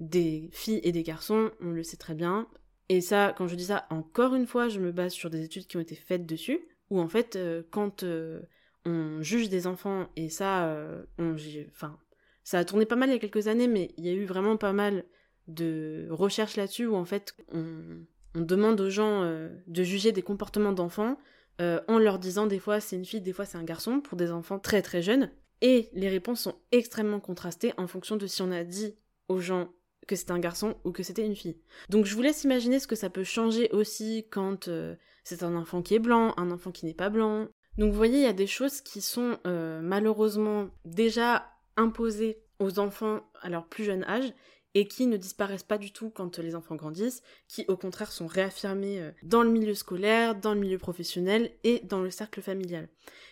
des 0.00 0.48
filles 0.52 0.80
et 0.82 0.92
des 0.92 1.02
garçons, 1.02 1.50
on 1.60 1.70
le 1.70 1.82
sait 1.82 1.96
très 1.96 2.14
bien. 2.14 2.48
Et 2.88 3.00
ça, 3.00 3.34
quand 3.38 3.46
je 3.46 3.54
dis 3.54 3.66
ça, 3.66 3.86
encore 3.90 4.34
une 4.34 4.46
fois, 4.46 4.68
je 4.68 4.80
me 4.80 4.92
base 4.92 5.12
sur 5.12 5.30
des 5.30 5.44
études 5.44 5.66
qui 5.66 5.76
ont 5.76 5.80
été 5.80 5.94
faites 5.94 6.26
dessus, 6.26 6.60
où 6.90 7.00
en 7.00 7.08
fait, 7.08 7.38
quand 7.70 8.04
on 8.86 9.22
juge 9.22 9.48
des 9.48 9.66
enfants 9.66 10.08
et 10.16 10.28
ça, 10.28 10.66
euh, 10.66 11.04
on, 11.18 11.36
enfin, 11.70 11.98
ça 12.42 12.58
a 12.58 12.64
tourné 12.64 12.86
pas 12.86 12.96
mal 12.96 13.08
il 13.08 13.12
y 13.12 13.16
a 13.16 13.18
quelques 13.18 13.48
années, 13.48 13.68
mais 13.68 13.92
il 13.96 14.06
y 14.06 14.08
a 14.08 14.12
eu 14.12 14.24
vraiment 14.24 14.56
pas 14.56 14.72
mal 14.72 15.04
de 15.48 16.06
recherches 16.10 16.56
là-dessus 16.56 16.86
où 16.86 16.96
en 16.96 17.04
fait 17.04 17.34
on, 17.52 18.04
demande 18.34 18.80
aux 18.80 18.90
gens 18.90 19.22
euh, 19.22 19.48
de 19.68 19.84
juger 19.84 20.10
des 20.10 20.22
comportements 20.22 20.72
d'enfants 20.72 21.18
euh, 21.60 21.80
en 21.88 21.98
leur 21.98 22.18
disant 22.18 22.46
des 22.46 22.58
fois 22.58 22.80
c'est 22.80 22.96
une 22.96 23.04
fille, 23.04 23.20
des 23.20 23.32
fois 23.32 23.44
c'est 23.44 23.58
un 23.58 23.64
garçon 23.64 24.00
pour 24.00 24.16
des 24.16 24.30
enfants 24.30 24.58
très 24.58 24.82
très 24.82 25.02
jeunes. 25.02 25.30
Et 25.60 25.88
les 25.92 26.08
réponses 26.08 26.40
sont 26.40 26.56
extrêmement 26.72 27.20
contrastées 27.20 27.72
en 27.76 27.86
fonction 27.86 28.16
de 28.16 28.26
si 28.26 28.42
on 28.42 28.50
a 28.50 28.64
dit 28.64 28.96
aux 29.28 29.38
gens 29.38 29.70
que 30.06 30.16
c'était 30.16 30.32
un 30.32 30.38
garçon 30.38 30.76
ou 30.84 30.92
que 30.92 31.02
c'était 31.02 31.24
une 31.24 31.36
fille. 31.36 31.58
Donc 31.88 32.04
je 32.04 32.14
vous 32.14 32.22
laisse 32.22 32.44
imaginer 32.44 32.78
ce 32.78 32.86
que 32.86 32.96
ça 32.96 33.08
peut 33.08 33.24
changer 33.24 33.70
aussi 33.72 34.26
quand 34.30 34.68
c'est 35.22 35.42
un 35.42 35.56
enfant 35.56 35.80
qui 35.80 35.94
est 35.94 36.00
blanc, 36.00 36.34
un 36.36 36.50
enfant 36.50 36.72
qui 36.72 36.84
n'est 36.84 36.92
pas 36.92 37.08
blanc, 37.08 37.48
donc 37.78 37.90
vous 37.90 37.96
voyez, 37.96 38.18
il 38.18 38.24
y 38.24 38.26
a 38.26 38.32
des 38.32 38.46
choses 38.46 38.80
qui 38.80 39.00
sont 39.00 39.38
euh, 39.46 39.80
malheureusement 39.82 40.68
déjà 40.84 41.50
imposées 41.76 42.38
aux 42.60 42.78
enfants 42.78 43.20
à 43.40 43.48
leur 43.48 43.66
plus 43.66 43.84
jeune 43.84 44.04
âge 44.04 44.32
et 44.74 44.86
qui 44.88 45.06
ne 45.06 45.16
disparaissent 45.16 45.62
pas 45.62 45.78
du 45.78 45.92
tout 45.92 46.10
quand 46.10 46.38
les 46.38 46.54
enfants 46.54 46.74
grandissent, 46.74 47.22
qui 47.48 47.64
au 47.68 47.76
contraire 47.76 48.12
sont 48.12 48.26
réaffirmés 48.26 49.00
euh, 49.00 49.10
dans 49.22 49.42
le 49.42 49.50
milieu 49.50 49.74
scolaire, 49.74 50.34
dans 50.34 50.52
le 50.52 50.60
milieu 50.60 50.78
professionnel 50.78 51.52
et 51.62 51.80
dans 51.84 52.02
le 52.02 52.10
cercle 52.10 52.42
familial. 52.42 52.88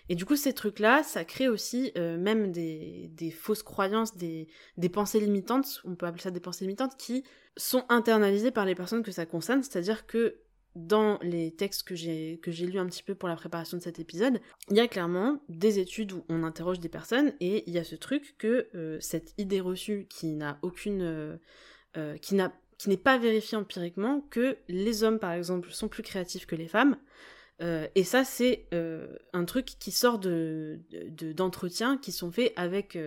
Et 0.09 0.15
du 0.15 0.25
coup, 0.25 0.37
ces 0.37 0.53
trucs-là, 0.53 1.03
ça 1.03 1.25
crée 1.25 1.49
aussi 1.49 1.93
euh, 1.97 2.17
même 2.17 2.53
des, 2.53 3.11
fausses 3.37 3.63
croyances, 3.63 4.17
des, 4.17 4.49
des 4.77 4.89
pensées 4.89 5.21
limitantes, 5.21 5.81
on 5.85 5.97
peut 5.97 6.07
appeler 6.07 6.23
ça 6.23 6.31
des 6.31 6.41
pensées 6.41 6.65
limitantes, 6.65 6.97
qui 6.97 7.25
sont 7.57 7.85
internalisées 7.89 8.51
par 8.51 8.65
les 8.65 8.75
personnes 8.75 9.03
que 9.03 9.13
ça 9.13 9.27
concerne, 9.27 9.63
c'est-à-dire 9.63 10.07
que 10.07 10.39
dans 10.75 11.19
les 11.23 11.51
textes 11.51 11.83
que 11.83 11.95
j'ai 11.95 12.39
que 12.43 12.51
j'ai 12.51 12.67
lus 12.67 12.79
un 12.79 12.87
petit 12.87 13.03
peu 13.03 13.15
pour 13.15 13.29
la 13.29 13.37
préparation 13.37 13.77
de 13.77 13.83
cet 13.83 13.99
épisode, 13.99 14.41
il 14.71 14.77
y 14.77 14.81
a 14.81 14.89
clairement 14.89 15.41
des 15.49 15.79
études 15.79 16.13
où 16.13 16.25
on 16.29 16.43
interroge 16.45 16.81
des 16.81 16.89
personnes 16.89 17.35
et 17.41 17.65
il 17.67 17.75
y 17.75 17.79
a 17.79 17.85
ce 17.85 17.95
truc 17.95 18.37
que 18.39 18.69
euh, 18.75 18.99
cette 19.01 19.35
idée 19.37 19.61
reçue 19.61 20.07
qui 20.09 20.29
n'a 20.33 20.59
aucune 20.63 21.03
euh, 21.03 21.37
euh, 21.99 22.17
qui 22.17 22.35
n'a 22.35 22.53
qui 22.79 22.89
n'est 22.89 22.97
pas 22.97 23.19
vérifiée 23.19 23.59
empiriquement 23.59 24.23
que 24.31 24.57
les 24.69 25.05
hommes 25.05 25.19
par 25.19 25.33
exemple 25.33 25.71
sont 25.71 25.89
plus 25.89 26.03
créatifs 26.03 26.47
que 26.47 26.57
les 26.57 26.69
femmes. 26.69 26.97
Et 27.95 28.03
ça 28.03 28.25
c'est 28.25 28.67
un 28.73 29.45
truc 29.45 29.67
qui 29.67 29.93
sort 29.93 30.19
de 30.19 30.81
d'entretiens 31.37 31.97
qui 31.97 32.11
sont 32.11 32.33
faits 32.33 32.53
avec 32.57 32.99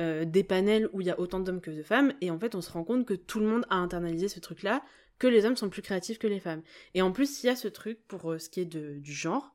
des 0.00 0.42
panels 0.42 0.88
où 0.92 1.00
il 1.00 1.06
y 1.06 1.10
a 1.10 1.20
autant 1.20 1.38
d'hommes 1.38 1.60
que 1.60 1.70
de 1.70 1.84
femmes. 1.84 2.12
Et 2.20 2.32
en 2.32 2.40
fait 2.40 2.56
on 2.56 2.60
se 2.60 2.72
rend 2.72 2.82
compte 2.82 3.06
que 3.06 3.14
tout 3.14 3.38
le 3.38 3.46
monde 3.46 3.64
a 3.70 3.76
internalisé 3.76 4.26
ce 4.26 4.40
truc 4.40 4.64
là 4.64 4.82
que 5.18 5.26
les 5.26 5.44
hommes 5.44 5.56
sont 5.56 5.68
plus 5.68 5.82
créatifs 5.82 6.18
que 6.18 6.26
les 6.26 6.40
femmes. 6.40 6.62
Et 6.94 7.02
en 7.02 7.12
plus, 7.12 7.42
il 7.42 7.46
y 7.46 7.50
a 7.50 7.56
ce 7.56 7.68
truc 7.68 7.98
pour 8.06 8.32
euh, 8.32 8.38
ce 8.38 8.48
qui 8.48 8.60
est 8.60 8.64
du 8.64 9.12
genre, 9.12 9.54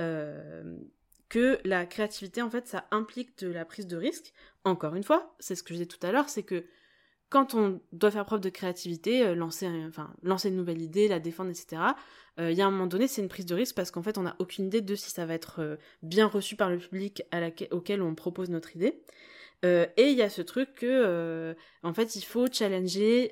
euh, 0.00 0.76
que 1.28 1.58
la 1.64 1.86
créativité, 1.86 2.42
en 2.42 2.50
fait, 2.50 2.66
ça 2.66 2.86
implique 2.90 3.38
de 3.38 3.48
la 3.48 3.64
prise 3.64 3.86
de 3.86 3.96
risque. 3.96 4.32
Encore 4.64 4.94
une 4.94 5.04
fois, 5.04 5.34
c'est 5.38 5.54
ce 5.54 5.62
que 5.62 5.70
je 5.70 5.74
disais 5.74 5.86
tout 5.86 6.04
à 6.06 6.12
l'heure, 6.12 6.28
c'est 6.28 6.42
que 6.42 6.64
quand 7.28 7.54
on 7.54 7.80
doit 7.92 8.10
faire 8.10 8.24
preuve 8.24 8.40
de 8.40 8.48
créativité, 8.48 9.26
euh, 9.26 9.34
lancer, 9.34 9.68
enfin, 9.88 10.14
lancer 10.22 10.48
une 10.48 10.56
nouvelle 10.56 10.80
idée, 10.80 11.08
la 11.08 11.20
défendre, 11.20 11.50
etc., 11.50 11.82
il 12.36 12.50
y 12.54 12.62
a 12.62 12.66
un 12.66 12.70
moment 12.72 12.88
donné, 12.88 13.06
c'est 13.06 13.22
une 13.22 13.28
prise 13.28 13.46
de 13.46 13.54
risque 13.54 13.76
parce 13.76 13.92
qu'en 13.92 14.02
fait, 14.02 14.18
on 14.18 14.22
n'a 14.22 14.34
aucune 14.40 14.66
idée 14.66 14.80
de 14.80 14.96
si 14.96 15.08
ça 15.08 15.24
va 15.24 15.34
être 15.34 15.78
bien 16.02 16.26
reçu 16.26 16.56
par 16.56 16.68
le 16.68 16.78
public 16.78 17.22
auquel 17.70 18.02
on 18.02 18.16
propose 18.16 18.50
notre 18.50 18.74
idée. 18.74 19.04
et 19.62 19.92
il 19.96 20.16
y 20.16 20.22
a 20.22 20.28
ce 20.28 20.42
truc 20.42 20.74
que, 20.74 21.54
en 21.84 21.94
fait, 21.94 22.16
il 22.16 22.24
faut 22.24 22.48
challenger 22.50 23.30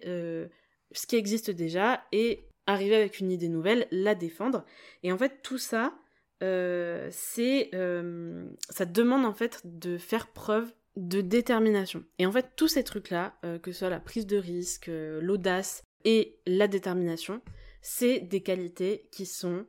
ce 0.94 1.06
qui 1.06 1.16
existe 1.16 1.50
déjà 1.50 2.04
et 2.12 2.46
arriver 2.66 2.96
avec 2.96 3.20
une 3.20 3.30
idée 3.30 3.48
nouvelle, 3.48 3.86
la 3.90 4.14
défendre. 4.14 4.64
Et 5.02 5.12
en 5.12 5.18
fait, 5.18 5.42
tout 5.42 5.58
ça, 5.58 5.94
euh, 6.42 7.10
euh, 7.38 8.44
ça 8.70 8.84
demande 8.84 9.24
en 9.24 9.34
fait 9.34 9.60
de 9.64 9.98
faire 9.98 10.28
preuve 10.28 10.72
de 10.96 11.20
détermination. 11.20 12.04
Et 12.18 12.26
en 12.26 12.32
fait, 12.32 12.50
tous 12.56 12.68
ces 12.68 12.84
trucs-là, 12.84 13.34
euh, 13.44 13.58
que 13.58 13.72
ce 13.72 13.80
soit 13.80 13.90
la 13.90 14.00
prise 14.00 14.26
de 14.26 14.36
risque, 14.36 14.90
l'audace 14.90 15.82
et 16.04 16.36
la 16.46 16.68
détermination, 16.68 17.40
c'est 17.80 18.20
des 18.20 18.42
qualités 18.42 19.08
qui 19.12 19.26
sont 19.26 19.66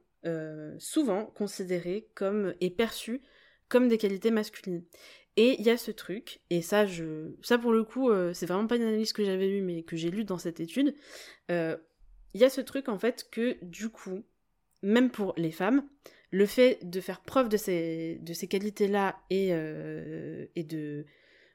souvent 0.80 1.26
considérées 1.26 2.08
comme 2.16 2.54
et 2.62 2.70
perçues 2.70 3.22
comme 3.68 3.90
des 3.90 3.98
qualités 3.98 4.32
masculines. 4.32 4.84
Et 5.36 5.56
il 5.60 5.66
y 5.66 5.72
a 5.72 5.78
ce 5.78 5.90
truc, 5.90 6.42
et 6.52 6.62
ça, 6.62 6.86
je, 6.86 7.32
ça 7.42 7.58
pour 7.58 7.74
le 7.74 7.84
coup, 7.84 8.12
euh, 8.12 8.34
c'est 8.34 8.46
vraiment 8.46 8.68
pas 8.68 8.76
une 8.76 8.84
analyse 8.84 9.14
que 9.14 9.24
j'avais 9.24 9.48
lue, 9.48 9.62
mais 9.62 9.82
que 9.82 9.96
j'ai 9.96 10.12
lue 10.12 10.26
dans 10.26 10.38
cette 10.38 10.60
étude. 10.60 10.94
Euh, 11.50 11.76
il 12.36 12.42
y 12.42 12.44
a 12.44 12.50
ce 12.50 12.62
truc 12.62 12.88
en 12.88 13.00
fait 13.00 13.28
que 13.32 13.58
du 13.64 13.90
coup, 13.90 14.24
même 14.84 15.10
pour 15.10 15.34
les 15.38 15.52
femmes, 15.52 15.88
le 16.30 16.46
fait 16.46 16.80
de 16.84 17.02
faire 17.02 17.22
preuve 17.22 17.50
de 17.50 17.58
ces, 17.58 18.20
de 18.22 18.34
ces 18.34 18.48
qualités-là 18.48 19.18
et, 19.32 19.50
euh, 19.52 20.46
et 20.56 20.64
de, 20.64 21.06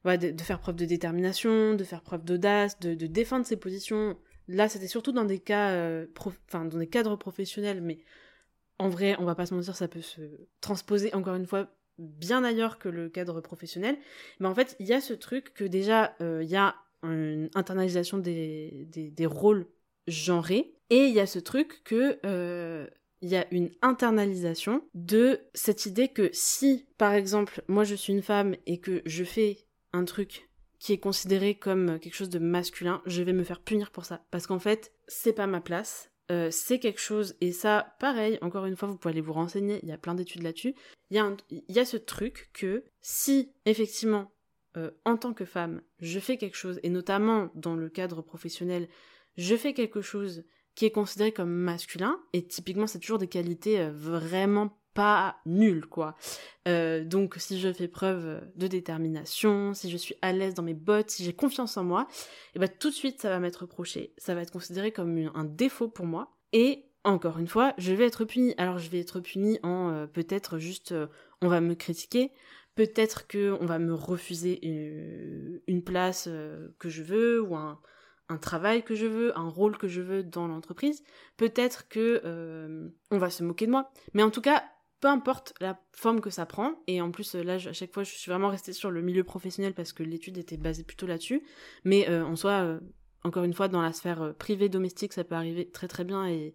de, 0.04 0.42
faire 0.42 0.58
preuve 0.58 0.76
de 0.76 0.84
détermination, 0.84 1.74
de 1.74 1.84
faire 1.84 2.02
preuve 2.02 2.24
d'audace, 2.24 2.80
de, 2.80 2.94
de, 2.94 3.06
défendre 3.06 3.46
ses 3.46 3.56
positions, 3.56 4.16
là 4.48 4.68
c'était 4.68 4.88
surtout 4.88 5.12
dans 5.12 5.24
des 5.24 5.38
cas, 5.38 6.04
enfin 6.46 6.64
dans 6.64 6.78
des 6.78 6.88
cadres 6.88 7.16
professionnels, 7.16 7.80
mais 7.80 7.98
en 8.78 8.88
vrai, 8.88 9.16
on 9.18 9.24
va 9.24 9.34
pas 9.34 9.46
se 9.46 9.54
mentir, 9.54 9.76
ça 9.76 9.88
peut 9.88 10.00
se 10.00 10.20
transposer 10.60 11.12
encore 11.14 11.34
une 11.34 11.46
fois 11.46 11.68
bien 11.98 12.44
ailleurs 12.44 12.78
que 12.78 12.88
le 12.88 13.08
cadre 13.08 13.40
professionnel, 13.40 13.96
mais 14.40 14.48
en 14.48 14.54
fait, 14.54 14.76
il 14.78 14.86
y 14.86 14.92
a 14.92 15.00
ce 15.00 15.14
truc 15.14 15.52
que 15.54 15.64
déjà, 15.64 16.14
euh, 16.20 16.42
il 16.42 16.50
y 16.50 16.56
a 16.56 16.76
une 17.02 17.48
internalisation 17.54 18.18
des, 18.18 18.88
des, 18.92 19.26
rôles 19.26 19.66
genrés, 20.06 20.74
et 20.90 21.04
il 21.06 21.14
y 21.14 21.20
a 21.20 21.26
ce 21.26 21.38
truc 21.38 21.82
que 21.84 22.18
euh, 22.24 22.86
il 23.20 23.28
y 23.28 23.36
a 23.36 23.46
une 23.52 23.70
internalisation 23.82 24.82
de 24.94 25.40
cette 25.54 25.86
idée 25.86 26.08
que 26.08 26.30
si, 26.32 26.86
par 26.98 27.12
exemple, 27.12 27.62
moi 27.68 27.84
je 27.84 27.94
suis 27.94 28.12
une 28.12 28.22
femme 28.22 28.54
et 28.66 28.78
que 28.78 29.02
je 29.06 29.24
fais 29.24 29.58
un 29.92 30.04
truc 30.04 30.48
qui 30.78 30.92
est 30.92 30.98
considéré 30.98 31.56
comme 31.56 31.98
quelque 31.98 32.14
chose 32.14 32.30
de 32.30 32.38
masculin, 32.38 33.02
je 33.06 33.22
vais 33.22 33.32
me 33.32 33.42
faire 33.42 33.60
punir 33.60 33.90
pour 33.90 34.04
ça. 34.04 34.24
Parce 34.30 34.46
qu'en 34.46 34.60
fait, 34.60 34.92
c'est 35.08 35.32
pas 35.32 35.46
ma 35.46 35.60
place, 35.60 36.10
euh, 36.30 36.50
c'est 36.50 36.78
quelque 36.78 37.00
chose, 37.00 37.34
et 37.40 37.52
ça, 37.52 37.96
pareil, 38.00 38.38
encore 38.42 38.66
une 38.66 38.76
fois, 38.76 38.88
vous 38.88 38.96
pouvez 38.96 39.12
aller 39.12 39.20
vous 39.22 39.32
renseigner, 39.32 39.80
il 39.82 39.88
y 39.88 39.92
a 39.92 39.98
plein 39.98 40.14
d'études 40.14 40.42
là-dessus. 40.42 40.74
Il 41.10 41.16
y, 41.68 41.78
a 41.78 41.84
ce 41.86 41.96
truc 41.96 42.50
que 42.52 42.84
si, 43.00 43.52
effectivement, 43.64 44.30
euh, 44.76 44.90
en 45.06 45.16
tant 45.16 45.32
que 45.32 45.46
femme, 45.46 45.80
je 46.00 46.20
fais 46.20 46.36
quelque 46.36 46.56
chose, 46.56 46.80
et 46.82 46.90
notamment 46.90 47.50
dans 47.54 47.76
le 47.76 47.88
cadre 47.88 48.20
professionnel, 48.20 48.88
je 49.38 49.56
fais 49.56 49.72
quelque 49.72 50.02
chose 50.02 50.44
qui 50.74 50.84
est 50.84 50.90
considéré 50.90 51.32
comme 51.32 51.50
masculin, 51.50 52.20
et 52.34 52.46
typiquement 52.46 52.86
c'est 52.86 53.00
toujours 53.00 53.18
des 53.18 53.28
qualités 53.28 53.80
euh, 53.80 53.90
vraiment 53.90 54.78
pas 54.98 55.36
quoi. 55.90 56.16
Euh, 56.66 57.04
donc 57.04 57.36
si 57.38 57.60
je 57.60 57.72
fais 57.72 57.86
preuve 57.86 58.42
de 58.56 58.66
détermination, 58.66 59.72
si 59.72 59.90
je 59.90 59.96
suis 59.96 60.16
à 60.22 60.32
l'aise 60.32 60.54
dans 60.54 60.64
mes 60.64 60.74
bottes, 60.74 61.10
si 61.10 61.22
j'ai 61.22 61.32
confiance 61.32 61.76
en 61.76 61.84
moi, 61.84 62.08
et 62.10 62.56
eh 62.56 62.58
ben 62.58 62.68
tout 62.68 62.90
de 62.90 62.94
suite 62.94 63.22
ça 63.22 63.28
va 63.28 63.38
m'être 63.38 63.62
reproché, 63.62 64.12
ça 64.18 64.34
va 64.34 64.42
être 64.42 64.50
considéré 64.50 64.90
comme 64.90 65.30
un 65.36 65.44
défaut 65.44 65.86
pour 65.86 66.04
moi, 66.04 66.36
et 66.52 66.86
encore 67.04 67.38
une 67.38 67.46
fois, 67.46 67.74
je 67.78 67.92
vais 67.92 68.06
être 68.06 68.24
punie. 68.24 68.54
Alors 68.58 68.78
je 68.78 68.90
vais 68.90 68.98
être 68.98 69.20
punie 69.20 69.60
en 69.62 70.08
peut-être 70.12 70.58
juste 70.58 70.92
on 71.42 71.46
va 71.46 71.60
me 71.60 71.76
critiquer, 71.76 72.32
peut-être 72.74 73.28
que 73.28 73.56
on 73.60 73.66
va 73.66 73.78
me 73.78 73.94
refuser 73.94 74.58
une, 75.68 75.84
place 75.84 76.28
que 76.80 76.88
je 76.88 77.04
veux 77.04 77.40
ou 77.40 77.54
un, 77.54 77.78
travail 78.40 78.82
que 78.82 78.96
je 78.96 79.06
veux, 79.06 79.38
un 79.38 79.48
rôle 79.48 79.78
que 79.78 79.86
je 79.86 80.00
veux 80.00 80.24
dans 80.24 80.48
l'entreprise. 80.48 81.04
Peut-être 81.36 81.86
que 81.88 82.20
euh, 82.24 82.88
on 83.12 83.18
va 83.18 83.30
se 83.30 83.44
moquer 83.44 83.66
de 83.66 83.70
moi. 83.70 83.92
Mais 84.12 84.24
en 84.24 84.30
tout 84.30 84.42
cas, 84.42 84.64
peu 85.00 85.08
importe 85.08 85.54
la 85.60 85.80
forme 85.92 86.20
que 86.20 86.30
ça 86.30 86.46
prend, 86.46 86.82
et 86.86 87.00
en 87.00 87.10
plus 87.10 87.34
là 87.34 87.54
à 87.54 87.72
chaque 87.72 87.92
fois 87.92 88.04
je 88.04 88.10
suis 88.10 88.30
vraiment 88.30 88.48
restée 88.48 88.72
sur 88.72 88.90
le 88.90 89.02
milieu 89.02 89.24
professionnel 89.24 89.74
parce 89.74 89.92
que 89.92 90.02
l'étude 90.02 90.38
était 90.38 90.56
basée 90.56 90.84
plutôt 90.84 91.06
là-dessus, 91.06 91.42
mais 91.84 92.08
euh, 92.08 92.24
en 92.24 92.36
soi, 92.36 92.62
euh, 92.62 92.80
encore 93.24 93.44
une 93.44 93.54
fois, 93.54 93.68
dans 93.68 93.82
la 93.82 93.92
sphère 93.92 94.34
privée 94.38 94.68
domestique, 94.68 95.12
ça 95.12 95.24
peut 95.24 95.34
arriver 95.34 95.70
très 95.70 95.88
très 95.88 96.04
bien 96.04 96.26
et 96.26 96.54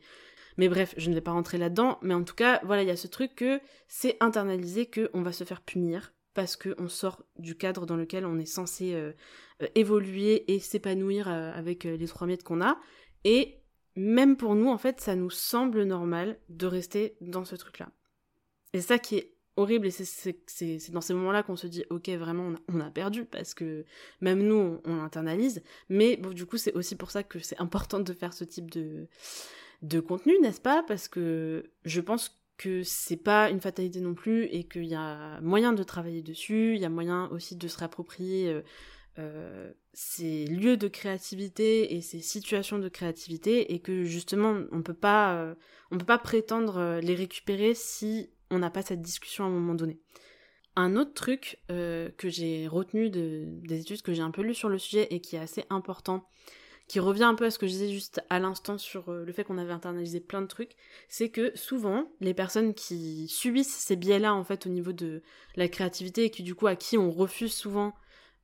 mais 0.57 0.69
bref, 0.69 0.93
je 0.97 1.09
ne 1.09 1.15
vais 1.15 1.21
pas 1.21 1.31
rentrer 1.31 1.57
là-dedans. 1.57 1.97
Mais 2.01 2.13
en 2.13 2.23
tout 2.23 2.35
cas, 2.35 2.61
voilà, 2.63 2.83
il 2.83 2.87
y 2.87 2.91
a 2.91 2.95
ce 2.95 3.07
truc 3.07 3.35
que 3.35 3.59
c'est 3.87 4.17
internalisé 4.19 4.89
qu'on 4.89 5.21
va 5.21 5.31
se 5.31 5.43
faire 5.43 5.61
punir 5.61 6.13
parce 6.33 6.55
qu'on 6.55 6.87
sort 6.87 7.23
du 7.37 7.55
cadre 7.55 7.85
dans 7.85 7.95
lequel 7.95 8.25
on 8.25 8.39
est 8.39 8.45
censé 8.45 8.93
euh, 8.93 9.13
euh, 9.61 9.67
évoluer 9.75 10.51
et 10.51 10.59
s'épanouir 10.59 11.27
euh, 11.27 11.51
avec 11.53 11.83
les 11.83 12.07
trois 12.07 12.27
mètres 12.27 12.43
qu'on 12.43 12.61
a. 12.61 12.79
Et 13.23 13.59
même 13.95 14.35
pour 14.35 14.55
nous, 14.55 14.69
en 14.69 14.77
fait, 14.77 14.99
ça 14.99 15.15
nous 15.15 15.29
semble 15.29 15.83
normal 15.83 16.39
de 16.49 16.65
rester 16.65 17.17
dans 17.21 17.45
ce 17.45 17.55
truc-là. 17.55 17.89
Et 18.73 18.81
ça 18.81 18.99
qui 18.99 19.17
est 19.17 19.33
horrible, 19.55 19.87
et 19.87 19.91
c'est 19.91 20.91
dans 20.91 21.01
ces 21.01 21.13
moments-là 21.13 21.43
qu'on 21.43 21.55
se 21.55 21.67
dit, 21.67 21.83
ok, 21.89 22.09
vraiment, 22.09 22.53
on 22.67 22.79
a, 22.79 22.89
perdu, 22.89 23.25
parce 23.25 23.53
que 23.53 23.85
même 24.21 24.41
nous, 24.41 24.81
on, 24.83 24.95
l'internalise. 24.95 25.61
Mais 25.89 26.17
bon, 26.17 26.31
du 26.31 26.45
coup, 26.45 26.57
c'est 26.57 26.73
aussi 26.73 26.95
pour 26.95 27.11
ça 27.11 27.23
que 27.23 27.39
c'est 27.39 27.59
important 27.61 27.99
de 27.99 28.13
faire 28.13 28.33
ce 28.33 28.43
type 28.43 28.71
de, 28.71 29.07
de 29.83 29.99
contenu, 29.99 30.33
n'est-ce 30.41 30.61
pas? 30.61 30.83
Parce 30.83 31.07
que 31.07 31.71
je 31.85 32.01
pense 32.01 32.43
que 32.57 32.83
c'est 32.83 33.17
pas 33.17 33.49
une 33.49 33.59
fatalité 33.59 33.99
non 33.99 34.13
plus 34.13 34.45
et 34.45 34.63
qu'il 34.63 34.85
y 34.85 34.95
a 34.95 35.41
moyen 35.41 35.73
de 35.73 35.83
travailler 35.83 36.21
dessus, 36.21 36.75
il 36.75 36.81
y 36.81 36.85
a 36.85 36.89
moyen 36.89 37.27
aussi 37.29 37.55
de 37.55 37.67
se 37.67 37.77
réapproprier 37.77 38.49
euh, 38.49 38.61
euh, 39.19 39.73
ces 39.93 40.45
lieux 40.45 40.77
de 40.77 40.87
créativité 40.87 41.95
et 41.95 42.01
ces 42.01 42.19
situations 42.19 42.79
de 42.79 42.89
créativité 42.89 43.73
et 43.73 43.79
que 43.79 44.03
justement 44.03 44.61
on 44.71 44.81
peut 44.81 44.93
pas 44.93 45.35
euh, 45.35 45.55
on 45.91 45.97
peut 45.97 46.05
pas 46.05 46.17
prétendre 46.17 46.99
les 47.01 47.15
récupérer 47.15 47.73
si 47.73 48.29
on 48.53 48.59
n'a 48.59 48.69
pas 48.69 48.81
cette 48.81 49.01
discussion 49.01 49.43
à 49.43 49.47
un 49.47 49.51
moment 49.51 49.75
donné. 49.75 49.99
Un 50.75 50.95
autre 50.95 51.13
truc 51.13 51.59
que 51.67 52.29
j'ai 52.29 52.67
retenu 52.67 53.11
de, 53.11 53.45
des 53.47 53.81
études 53.81 54.01
que 54.01 54.13
j'ai 54.13 54.23
un 54.23 54.31
peu 54.31 54.41
lu 54.41 54.55
sur 54.55 54.69
le 54.69 54.79
sujet 54.79 55.07
et 55.11 55.21
qui 55.21 55.35
est 55.35 55.39
assez 55.39 55.65
important, 55.69 56.27
qui 56.87 56.99
revient 56.99 57.23
un 57.23 57.35
peu 57.35 57.45
à 57.45 57.51
ce 57.51 57.57
que 57.57 57.65
je 57.65 57.71
disais 57.71 57.89
juste 57.89 58.21
à 58.29 58.39
l'instant 58.39 58.77
sur 58.77 59.09
euh, 59.09 59.23
le 59.25 59.31
fait 59.31 59.43
qu'on 59.43 59.57
avait 59.57 59.71
internalisé 59.71 60.19
plein 60.19 60.41
de 60.41 60.47
trucs, 60.47 60.75
c'est 61.07 61.29
que 61.29 61.55
souvent, 61.55 62.11
les 62.19 62.33
personnes 62.33 62.73
qui 62.73 63.27
subissent 63.27 63.73
ces 63.73 63.95
biais-là, 63.95 64.33
en 64.33 64.43
fait, 64.43 64.65
au 64.67 64.69
niveau 64.69 64.91
de 64.91 65.21
la 65.55 65.67
créativité, 65.67 66.25
et 66.25 66.29
qui, 66.29 66.43
du 66.43 66.55
coup, 66.55 66.67
à 66.67 66.75
qui 66.75 66.97
on 66.97 67.09
refuse 67.11 67.53
souvent 67.53 67.93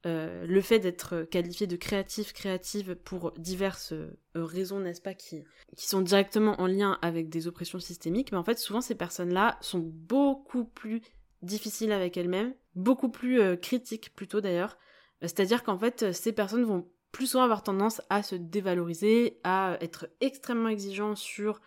euh, 0.05 0.45
le 0.45 0.61
fait 0.61 0.79
d'être 0.79 1.23
qualifié 1.23 1.67
de 1.67 1.75
créatif, 1.75 2.33
créative 2.33 2.95
pour 2.95 3.33
diverses 3.33 3.91
euh, 3.91 4.17
raisons, 4.35 4.79
n'est-ce 4.79 5.01
pas, 5.01 5.13
qui, 5.13 5.43
sont 5.75 6.01
directement 6.01 6.59
en 6.61 6.67
lien 6.67 6.97
avec 7.01 7.29
des 7.29 7.47
oppressions 7.47 7.79
systémiques, 7.79 8.31
mais 8.31 8.37
en 8.37 8.43
fait, 8.43 8.59
souvent, 8.59 8.81
ces 8.81 8.95
personnes-là 8.95 9.57
sont 9.61 9.79
beaucoup 9.79 10.65
plus 10.65 11.01
difficiles 11.41 11.91
avec 11.91 12.17
elles-mêmes, 12.17 12.53
beaucoup 12.75 13.09
plus 13.09 13.57
critiques 13.59 14.13
plutôt 14.15 14.41
d'ailleurs. 14.41 14.77
C'est-à-dire 15.21 15.63
qu'en 15.63 15.77
fait, 15.77 16.11
ces 16.11 16.33
personnes 16.33 16.63
vont 16.63 16.87
plus 17.11 17.27
souvent 17.27 17.43
avoir 17.43 17.63
tendance 17.63 18.01
à 18.09 18.23
se 18.23 18.35
dévaloriser, 18.35 19.39
à 19.43 19.77
être 19.81 20.07
extrêmement 20.21 20.69
exigeant 20.69 21.15
sur 21.15 21.61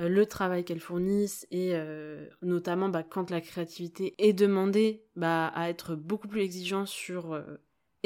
euh, 0.00 0.08
le 0.08 0.26
travail 0.26 0.64
qu'elles 0.64 0.80
fournissent 0.80 1.46
et 1.50 1.70
euh, 1.72 2.28
notamment 2.42 2.88
bah, 2.88 3.02
quand 3.02 3.30
la 3.30 3.40
créativité 3.40 4.14
est 4.18 4.34
demandée 4.34 5.04
bah, 5.16 5.48
à 5.48 5.70
être 5.70 5.94
beaucoup 5.94 6.28
plus 6.28 6.42
exigeant 6.42 6.84
sur 6.84 7.32
euh, 7.32 7.42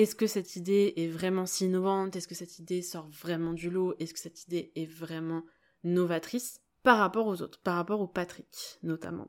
est-ce 0.00 0.14
que 0.14 0.26
cette 0.26 0.56
idée 0.56 0.94
est 0.96 1.08
vraiment 1.08 1.44
si 1.44 1.66
innovante, 1.66 2.16
est-ce 2.16 2.26
que 2.26 2.34
cette 2.34 2.58
idée 2.58 2.80
sort 2.80 3.08
vraiment 3.10 3.52
du 3.52 3.68
lot, 3.68 3.94
est-ce 3.98 4.14
que 4.14 4.20
cette 4.20 4.44
idée 4.44 4.72
est 4.74 4.86
vraiment 4.86 5.44
novatrice 5.84 6.60
par 6.82 6.98
rapport 6.98 7.26
aux 7.26 7.42
autres, 7.42 7.60
par 7.60 7.76
rapport 7.76 8.00
au 8.00 8.06
Patrick 8.06 8.78
notamment? 8.82 9.28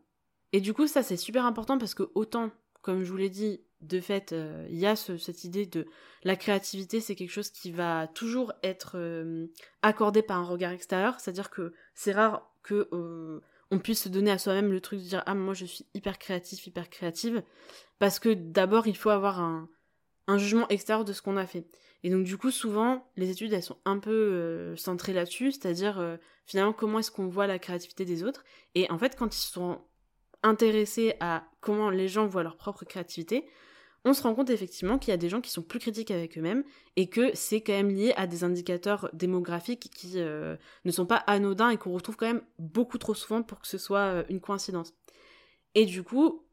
Et 0.54 0.62
du 0.62 0.74
coup 0.74 0.88
ça 0.88 1.04
c'est 1.04 1.18
super 1.18 1.46
important 1.46 1.78
parce 1.78 1.94
que 1.94 2.10
autant, 2.16 2.52
comme 2.82 3.04
je 3.04 3.12
vous 3.12 3.18
l'ai 3.18 3.30
dit, 3.30 3.62
de 3.82 4.00
fait, 4.00 4.32
euh, 4.32 4.68
il 4.70 4.78
y 4.78 4.86
a 4.86 4.96
cette 4.96 5.44
idée 5.44 5.66
de 5.66 5.88
la 6.24 6.36
créativité, 6.36 7.02
c'est 7.02 7.16
quelque 7.16 7.32
chose 7.32 7.50
qui 7.50 7.72
va 7.72 8.08
toujours 8.08 8.54
être 8.62 8.94
euh, 8.96 9.48
accordé 9.82 10.22
par 10.22 10.38
un 10.38 10.46
regard 10.46 10.72
extérieur, 10.72 11.20
c'est-à-dire 11.20 11.50
que 11.50 11.74
c'est 11.96 12.12
rare 12.12 12.48
que 12.64 12.88
euh, 12.94 13.42
on 13.72 13.80
puisse 13.80 14.04
se 14.04 14.10
donner 14.10 14.32
à 14.32 14.38
soi-même 14.38 14.72
le 14.72 14.82
truc 14.82 15.00
de 15.00 15.06
dire 15.06 15.24
ah 15.26 15.34
moi 15.34 15.54
je 15.54 15.66
suis 15.66 15.86
hyper 15.96 16.20
créatif, 16.20 16.66
hyper 16.68 16.90
créative, 16.90 17.44
parce 17.98 18.20
que 18.20 18.30
d'abord 18.30 18.88
il 18.88 18.96
faut 18.96 19.10
avoir 19.10 19.42
un, 19.42 19.68
un 20.32 20.38
jugement 20.38 20.68
extérieur 20.70 21.06
de 21.06 21.14
ce 21.14 21.22
qu'on 21.22 21.38
a 21.38 21.46
fait. 21.46 21.66
Et 22.04 22.10
donc 22.10 22.24
du 22.24 22.38
coup 22.38 22.52
souvent 22.52 23.06
les 23.16 23.30
études 23.30 23.54
elles 23.54 23.64
sont 23.64 23.78
un 23.86 24.00
peu 24.00 24.74
centrées 24.76 25.14
là-dessus, 25.14 25.52
c'est-à-dire 25.52 26.18
finalement 26.46 26.74
comment 26.74 27.00
est-ce 27.00 27.12
qu'on 27.12 27.28
voit 27.28 27.48
la 27.48 27.60
créativité 27.60 28.06
des 28.06 28.24
autres. 28.24 28.44
Et 28.74 28.90
en 28.90 28.98
fait 28.98 29.16
quand 29.16 29.36
ils 29.36 29.40
sont 29.40 29.82
intéressés 30.42 31.14
à 31.20 31.44
comment 31.60 31.90
les 31.90 32.08
gens 32.08 32.26
voient 32.26 32.44
leur 32.44 32.58
propre 32.58 32.86
créativité, 32.86 33.46
on 34.04 34.14
se 34.14 34.24
rend 34.24 34.34
compte 34.34 34.50
effectivement 34.50 34.98
qu'il 34.98 35.12
y 35.12 35.14
a 35.14 35.18
des 35.18 35.30
gens 35.30 35.42
qui 35.42 35.52
sont 35.52 35.62
plus 35.62 35.80
critiques 35.80 36.12
avec 36.12 36.38
eux-mêmes 36.38 36.64
et 36.96 37.08
que 37.08 37.30
c'est 37.36 37.62
quand 37.62 37.74
même 37.74 37.90
lié 37.90 38.14
à 38.16 38.26
des 38.26 38.44
indicateurs 38.44 39.10
démographiques 39.14 39.92
qui 39.94 40.14
euh, 40.16 40.56
ne 40.86 40.92
sont 40.92 41.06
pas 41.06 41.18
anodins 41.28 41.70
et 41.70 41.78
qu'on 41.78 41.94
retrouve 41.94 42.16
quand 42.16 42.26
même 42.26 42.42
beaucoup 42.58 42.98
trop 42.98 43.14
souvent 43.14 43.44
pour 43.44 43.60
que 43.60 43.68
ce 43.68 43.78
soit 43.78 44.00
euh, 44.00 44.24
une 44.30 44.42
coïncidence. 44.42 44.94
Et 45.76 45.86
du 45.86 46.04
coup, 46.04 46.44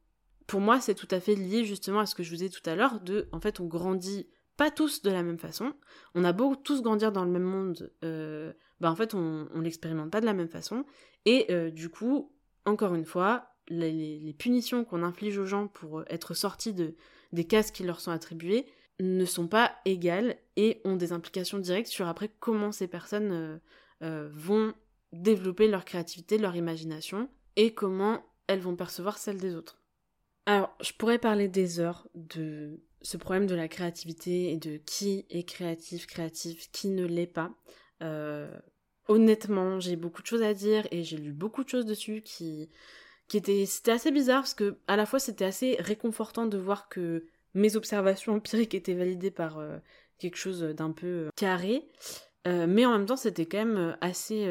pour 0.49 0.61
moi, 0.61 0.81
c'est 0.81 0.97
tout 0.97 1.07
à 1.13 1.21
fait 1.21 1.37
lié 1.37 1.65
justement 1.65 2.01
à 2.01 2.07
ce 2.07 2.17
que 2.17 2.25
je 2.25 2.35
vous 2.35 2.43
ai 2.43 2.51
tout 2.51 2.69
à 2.69 2.75
l'heure 2.75 2.99
de, 3.01 3.29
en 3.31 3.39
fait, 3.41 3.61
on 3.61 3.67
grandit 3.67 4.29
pas 4.57 4.73
tous 4.73 5.03
de 5.03 5.11
la 5.11 5.23
même 5.23 5.39
façon. 5.39 5.73
On 6.17 6.25
a 6.25 6.33
beau 6.33 6.57
tous 6.57 6.83
grandir 6.83 7.13
dans 7.13 7.25
le 7.25 7.31
même 7.31 7.45
monde, 7.45 7.93
euh, 8.03 8.53
bah 8.81 8.91
en 8.91 8.97
fait, 8.97 9.15
on, 9.15 9.49
on 9.55 9.61
l'expérimente 9.61 10.11
pas 10.11 10.21
de 10.21 10.27
la 10.27 10.35
même 10.35 10.49
façon. 10.49 10.85
Et 11.25 11.47
du 11.71 11.91
coup, 11.91 12.33
encore 12.65 12.95
une 12.95 13.05
fois, 13.05 13.51
les 13.69 14.35
punitions 14.39 14.85
qu'on 14.85 15.03
inflige 15.05 15.39
aux 15.39 15.47
gens 15.47 15.69
pour 15.69 16.03
être 16.09 16.35
sortis 16.35 16.73
de, 16.73 16.97
des 17.33 17.45
cases 17.45 17.71
qui 17.71 17.85
leur 17.85 18.01
sont 18.01 18.11
attribuées 18.11 18.67
ne 19.01 19.25
sont 19.25 19.47
pas 19.47 19.77
égales 19.85 20.37
et 20.57 20.81
ont 20.85 20.97
des 20.97 21.13
implications 21.13 21.59
directes 21.59 21.89
sur 21.89 22.09
après 22.09 22.31
comment 22.41 22.73
ces 22.73 22.89
personnes 22.89 23.33
euh, 23.33 23.59
euh, 24.03 24.29
vont 24.33 24.75
développer 25.13 25.69
leur 25.69 25.85
créativité, 25.85 26.39
leur 26.39 26.57
imagination 26.57 27.29
et 27.57 27.75
comment 27.75 28.25
elles 28.47 28.61
vont 28.61 28.77
percevoir 28.77 29.19
celle 29.19 29.39
des 29.39 29.55
autres. 29.55 29.78
Alors, 30.49 30.75
je 30.81 30.93
pourrais 30.95 31.19
parler 31.19 31.47
des 31.47 31.79
heures 31.79 32.09
de 32.15 32.81
ce 33.03 33.19
problème 33.19 33.47
de 33.47 33.55
la 33.55 33.69
créativité 33.69 34.51
et 34.51 34.57
de 34.57 34.79
qui 34.79 35.27
est 35.29 35.47
créatif, 35.47 36.07
créatif, 36.07 36.71
qui 36.73 36.89
ne 36.89 37.05
l'est 37.05 37.27
pas. 37.27 37.51
Euh, 38.03 38.51
honnêtement, 39.09 39.79
j'ai 39.79 39.95
beaucoup 39.95 40.23
de 40.23 40.27
choses 40.27 40.41
à 40.41 40.55
dire 40.55 40.89
et 40.91 41.05
j'ai 41.05 41.19
lu 41.19 41.33
beaucoup 41.33 41.65
de 41.65 41.69
choses 41.69 41.85
dessus 41.85 42.23
qui 42.23 42.71
qui 43.29 43.37
était 43.37 43.67
c'était 43.67 43.91
assez 43.91 44.11
bizarre 44.11 44.41
parce 44.41 44.55
que 44.55 44.79
à 44.87 44.97
la 44.97 45.05
fois 45.05 45.19
c'était 45.19 45.45
assez 45.45 45.77
réconfortant 45.81 46.47
de 46.47 46.57
voir 46.57 46.89
que 46.89 47.27
mes 47.53 47.77
observations 47.77 48.33
empiriques 48.37 48.75
étaient 48.75 48.95
validées 48.95 49.31
par 49.31 49.59
euh, 49.59 49.77
quelque 50.17 50.37
chose 50.39 50.63
d'un 50.63 50.93
peu 50.93 51.07
euh, 51.07 51.31
carré, 51.37 51.87
mais 52.47 52.87
en 52.87 52.93
même 52.93 53.05
temps 53.05 53.19
c'était 53.19 53.45
quand 53.45 53.67
même 53.67 53.99
assez 54.01 54.49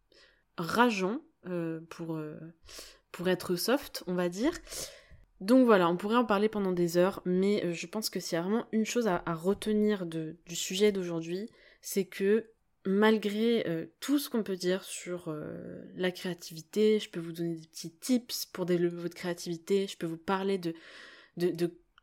rageant 0.56 1.20
pour 1.90 2.18
pour 3.12 3.28
être 3.28 3.56
soft, 3.56 4.02
on 4.06 4.14
va 4.14 4.30
dire. 4.30 4.52
Donc 5.40 5.66
voilà, 5.66 5.88
on 5.88 5.96
pourrait 5.96 6.16
en 6.16 6.24
parler 6.24 6.48
pendant 6.48 6.72
des 6.72 6.96
heures, 6.96 7.20
mais 7.24 7.72
je 7.72 7.86
pense 7.86 8.08
que 8.08 8.20
s'il 8.20 8.36
y 8.36 8.38
a 8.38 8.42
vraiment 8.42 8.66
une 8.72 8.86
chose 8.86 9.06
à, 9.06 9.22
retenir 9.34 10.06
du 10.06 10.36
sujet 10.54 10.92
d'aujourd'hui, 10.92 11.50
c'est 11.82 12.06
que 12.06 12.50
malgré 12.86 13.66
euh, 13.68 13.86
tout 14.00 14.18
ce 14.18 14.30
qu'on 14.30 14.42
peut 14.42 14.56
dire 14.56 14.84
sur 14.84 15.28
euh, 15.28 15.82
la 15.96 16.10
créativité, 16.12 16.98
je 17.00 17.10
peux 17.10 17.20
vous 17.20 17.32
donner 17.32 17.56
des 17.56 17.66
petits 17.66 17.90
tips 17.90 18.46
pour 18.46 18.64
développer 18.64 18.96
votre 18.96 19.14
créativité, 19.14 19.86
je 19.88 19.96
peux 19.96 20.06
vous 20.06 20.16
parler 20.16 20.58
de, 20.58 20.74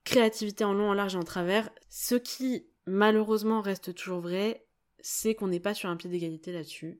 créativité 0.04 0.66
en 0.66 0.74
long, 0.74 0.90
en 0.90 0.94
large 0.94 1.16
et 1.16 1.18
en 1.18 1.24
travers. 1.24 1.70
Ce 1.90 2.16
qui 2.16 2.68
malheureusement 2.86 3.62
reste 3.62 3.96
toujours 3.96 4.20
vrai, 4.20 4.66
c'est 5.00 5.34
qu'on 5.34 5.48
n'est 5.48 5.62
pas 5.62 5.74
sur 5.74 5.90
un 5.90 5.96
pied 5.96 6.10
d'égalité 6.10 6.52
là-dessus. 6.52 7.00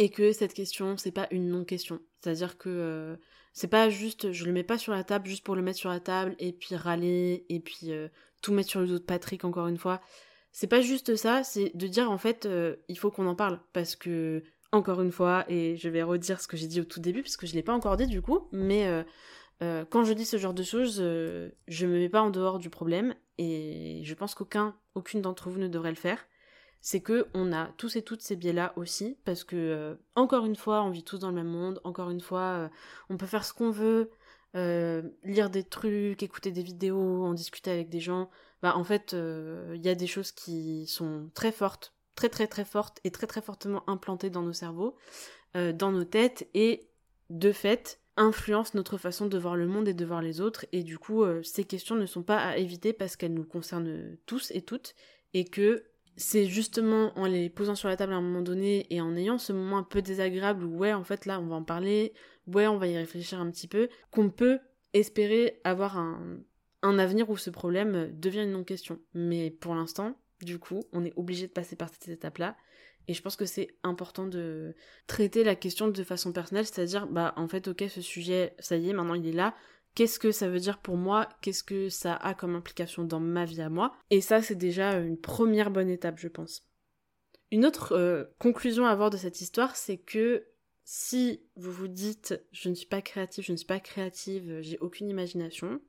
Et 0.00 0.08
que 0.08 0.32
cette 0.32 0.54
question, 0.54 0.96
c'est 0.96 1.12
pas 1.12 1.28
une 1.30 1.48
non-question. 1.48 2.00
C'est-à-dire 2.20 2.58
que 2.58 2.68
euh, 2.68 3.16
c'est 3.52 3.68
pas 3.68 3.88
juste, 3.88 4.32
je 4.32 4.44
le 4.44 4.52
mets 4.52 4.64
pas 4.64 4.78
sur 4.78 4.92
la 4.92 5.04
table 5.04 5.28
juste 5.28 5.44
pour 5.44 5.54
le 5.54 5.62
mettre 5.62 5.78
sur 5.78 5.90
la 5.90 6.00
table 6.00 6.34
et 6.40 6.52
puis 6.52 6.74
râler 6.74 7.46
et 7.48 7.60
puis 7.60 7.92
tout 8.42 8.52
mettre 8.52 8.70
sur 8.70 8.80
le 8.80 8.86
dos 8.86 8.98
de 8.98 9.04
Patrick 9.04 9.44
encore 9.44 9.68
une 9.68 9.78
fois. 9.78 10.00
C'est 10.52 10.66
pas 10.66 10.80
juste 10.80 11.14
ça, 11.16 11.44
c'est 11.44 11.70
de 11.76 11.86
dire 11.86 12.10
en 12.10 12.18
fait, 12.18 12.46
euh, 12.46 12.76
il 12.88 12.98
faut 12.98 13.10
qu'on 13.10 13.26
en 13.26 13.36
parle 13.36 13.60
parce 13.72 13.94
que 13.94 14.42
encore 14.72 15.00
une 15.00 15.12
fois, 15.12 15.44
et 15.48 15.76
je 15.76 15.88
vais 15.88 16.02
redire 16.02 16.40
ce 16.40 16.48
que 16.48 16.56
j'ai 16.56 16.66
dit 16.66 16.80
au 16.80 16.84
tout 16.84 17.00
début 17.00 17.22
parce 17.22 17.36
que 17.36 17.46
je 17.46 17.54
l'ai 17.54 17.62
pas 17.62 17.72
encore 17.72 17.96
dit 17.96 18.06
du 18.06 18.22
coup, 18.22 18.48
mais 18.52 18.86
euh, 18.86 19.02
euh, 19.62 19.84
quand 19.88 20.04
je 20.04 20.12
dis 20.12 20.24
ce 20.24 20.38
genre 20.38 20.54
de 20.54 20.62
choses, 20.62 20.96
je 20.96 21.86
me 21.86 21.98
mets 21.98 22.08
pas 22.08 22.22
en 22.22 22.30
dehors 22.30 22.58
du 22.58 22.70
problème 22.70 23.14
et 23.38 24.00
je 24.04 24.14
pense 24.14 24.34
qu'aucun, 24.34 24.76
aucune 24.94 25.22
d'entre 25.22 25.50
vous 25.50 25.58
ne 25.58 25.68
devrait 25.68 25.90
le 25.90 25.96
faire. 25.96 26.24
C'est 26.80 27.00
que 27.00 27.26
on 27.34 27.52
a 27.52 27.66
tous 27.76 27.96
et 27.96 28.02
toutes 28.02 28.22
ces 28.22 28.36
biais-là 28.36 28.72
aussi 28.76 29.18
parce 29.24 29.44
que 29.44 29.98
encore 30.14 30.46
une 30.46 30.56
fois, 30.56 30.82
on 30.82 30.90
vit 30.90 31.04
tous 31.04 31.18
dans 31.18 31.28
le 31.28 31.34
même 31.34 31.46
monde. 31.46 31.80
Encore 31.84 32.10
une 32.10 32.22
fois, 32.22 32.70
on 33.10 33.16
peut 33.16 33.26
faire 33.26 33.44
ce 33.44 33.52
qu'on 33.52 33.70
veut, 33.70 34.10
lire 34.54 35.50
des 35.50 35.64
trucs, 35.64 36.22
écouter 36.22 36.52
des 36.52 36.62
vidéos, 36.62 37.24
en 37.24 37.34
discuter 37.34 37.70
avec 37.70 37.90
des 37.90 38.00
gens 38.00 38.30
bah 38.62 38.76
en 38.76 38.84
fait, 38.84 39.12
il 39.12 39.18
euh, 39.18 39.76
y 39.82 39.88
a 39.88 39.94
des 39.94 40.06
choses 40.06 40.32
qui 40.32 40.86
sont 40.86 41.30
très 41.34 41.52
fortes, 41.52 41.94
très 42.14 42.28
très 42.28 42.46
très 42.46 42.64
fortes 42.64 43.00
et 43.04 43.10
très 43.10 43.26
très 43.26 43.40
fortement 43.40 43.88
implantées 43.88 44.30
dans 44.30 44.42
nos 44.42 44.52
cerveaux, 44.52 44.96
euh, 45.56 45.72
dans 45.72 45.92
nos 45.92 46.04
têtes 46.04 46.48
et 46.54 46.88
de 47.30 47.52
fait 47.52 48.00
influencent 48.16 48.72
notre 48.74 48.98
façon 48.98 49.26
de 49.26 49.38
voir 49.38 49.56
le 49.56 49.66
monde 49.66 49.88
et 49.88 49.94
de 49.94 50.04
voir 50.04 50.20
les 50.20 50.40
autres 50.40 50.66
et 50.72 50.82
du 50.82 50.98
coup 50.98 51.22
euh, 51.22 51.42
ces 51.42 51.64
questions 51.64 51.94
ne 51.94 52.06
sont 52.06 52.22
pas 52.22 52.38
à 52.38 52.56
éviter 52.58 52.92
parce 52.92 53.16
qu'elles 53.16 53.32
nous 53.32 53.44
concernent 53.44 54.16
tous 54.26 54.50
et 54.50 54.62
toutes 54.62 54.94
et 55.32 55.44
que 55.44 55.84
c'est 56.20 56.46
justement 56.46 57.18
en 57.18 57.26
les 57.26 57.48
posant 57.50 57.74
sur 57.74 57.88
la 57.88 57.96
table 57.96 58.12
à 58.12 58.16
un 58.16 58.20
moment 58.20 58.42
donné 58.42 58.86
et 58.90 59.00
en 59.00 59.16
ayant 59.16 59.38
ce 59.38 59.52
moment 59.52 59.78
un 59.78 59.82
peu 59.82 60.02
désagréable 60.02 60.64
où 60.64 60.78
ouais 60.78 60.92
en 60.92 61.04
fait 61.04 61.26
là 61.26 61.40
on 61.40 61.46
va 61.46 61.56
en 61.56 61.64
parler, 61.64 62.12
ouais 62.46 62.66
on 62.66 62.78
va 62.78 62.86
y 62.86 62.96
réfléchir 62.96 63.40
un 63.40 63.50
petit 63.50 63.68
peu, 63.68 63.88
qu'on 64.10 64.30
peut 64.30 64.58
espérer 64.92 65.60
avoir 65.64 65.98
un, 65.98 66.40
un 66.82 66.98
avenir 66.98 67.30
où 67.30 67.36
ce 67.36 67.50
problème 67.50 68.10
devient 68.18 68.42
une 68.42 68.52
non-question. 68.52 68.98
Mais 69.14 69.50
pour 69.50 69.74
l'instant, 69.74 70.16
du 70.42 70.58
coup, 70.58 70.80
on 70.92 71.04
est 71.04 71.12
obligé 71.16 71.46
de 71.46 71.52
passer 71.52 71.76
par 71.76 71.88
cette 71.90 72.08
étape-là. 72.08 72.56
Et 73.08 73.14
je 73.14 73.22
pense 73.22 73.36
que 73.36 73.46
c'est 73.46 73.68
important 73.82 74.26
de 74.26 74.74
traiter 75.06 75.42
la 75.42 75.56
question 75.56 75.88
de 75.88 76.04
façon 76.04 76.32
personnelle, 76.32 76.66
c'est-à-dire, 76.66 77.06
bah, 77.06 77.32
en 77.36 77.48
fait, 77.48 77.66
ok, 77.68 77.84
ce 77.88 78.00
sujet, 78.00 78.54
ça 78.58 78.76
y 78.76 78.88
est, 78.88 78.92
maintenant 78.92 79.14
il 79.14 79.26
est 79.26 79.32
là. 79.32 79.54
Qu'est-ce 79.94 80.18
que 80.18 80.32
ça 80.32 80.48
veut 80.48 80.60
dire 80.60 80.78
pour 80.78 80.96
moi 80.96 81.28
Qu'est-ce 81.40 81.64
que 81.64 81.88
ça 81.88 82.14
a 82.14 82.34
comme 82.34 82.54
implication 82.54 83.04
dans 83.04 83.20
ma 83.20 83.44
vie 83.44 83.60
à 83.60 83.68
moi 83.68 83.92
Et 84.10 84.20
ça, 84.20 84.42
c'est 84.42 84.54
déjà 84.54 84.92
une 84.98 85.18
première 85.18 85.70
bonne 85.70 85.88
étape, 85.88 86.18
je 86.18 86.28
pense. 86.28 86.64
Une 87.50 87.66
autre 87.66 87.92
euh, 87.92 88.24
conclusion 88.38 88.86
à 88.86 88.90
avoir 88.90 89.10
de 89.10 89.16
cette 89.16 89.40
histoire, 89.40 89.74
c'est 89.74 89.98
que 89.98 90.46
si 90.84 91.42
vous 91.56 91.72
vous 91.72 91.88
dites 91.88 92.40
je 92.52 92.68
ne 92.68 92.74
suis 92.74 92.86
pas 92.86 93.02
créative, 93.02 93.44
je 93.44 93.52
ne 93.52 93.56
suis 93.56 93.66
pas 93.66 93.80
créative, 93.80 94.60
j'ai 94.60 94.78
aucune 94.78 95.08
imagination, 95.08 95.80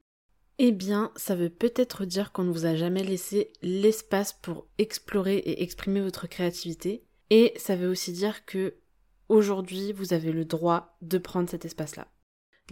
eh 0.64 0.72
bien, 0.72 1.12
ça 1.16 1.36
veut 1.36 1.50
peut-être 1.50 2.06
dire 2.06 2.32
qu'on 2.32 2.44
ne 2.44 2.52
vous 2.52 2.68
a 2.68 2.76
jamais 2.76 3.04
laissé 3.04 3.52
l'espace 3.64 4.34
pour 4.34 4.68
explorer 4.78 5.38
et 5.38 5.64
exprimer 5.64 6.02
votre 6.02 6.28
créativité. 6.28 7.04
Et 7.32 7.54
ça 7.58 7.76
veut 7.76 7.90
aussi 7.90 8.12
dire 8.12 8.46
que 8.46 8.76
aujourd'hui, 9.28 9.92
vous 9.92 10.14
avez 10.14 10.32
le 10.32 10.46
droit 10.46 10.98
de 11.02 11.18
prendre 11.18 11.50
cet 11.50 11.66
espace-là. 11.66 12.08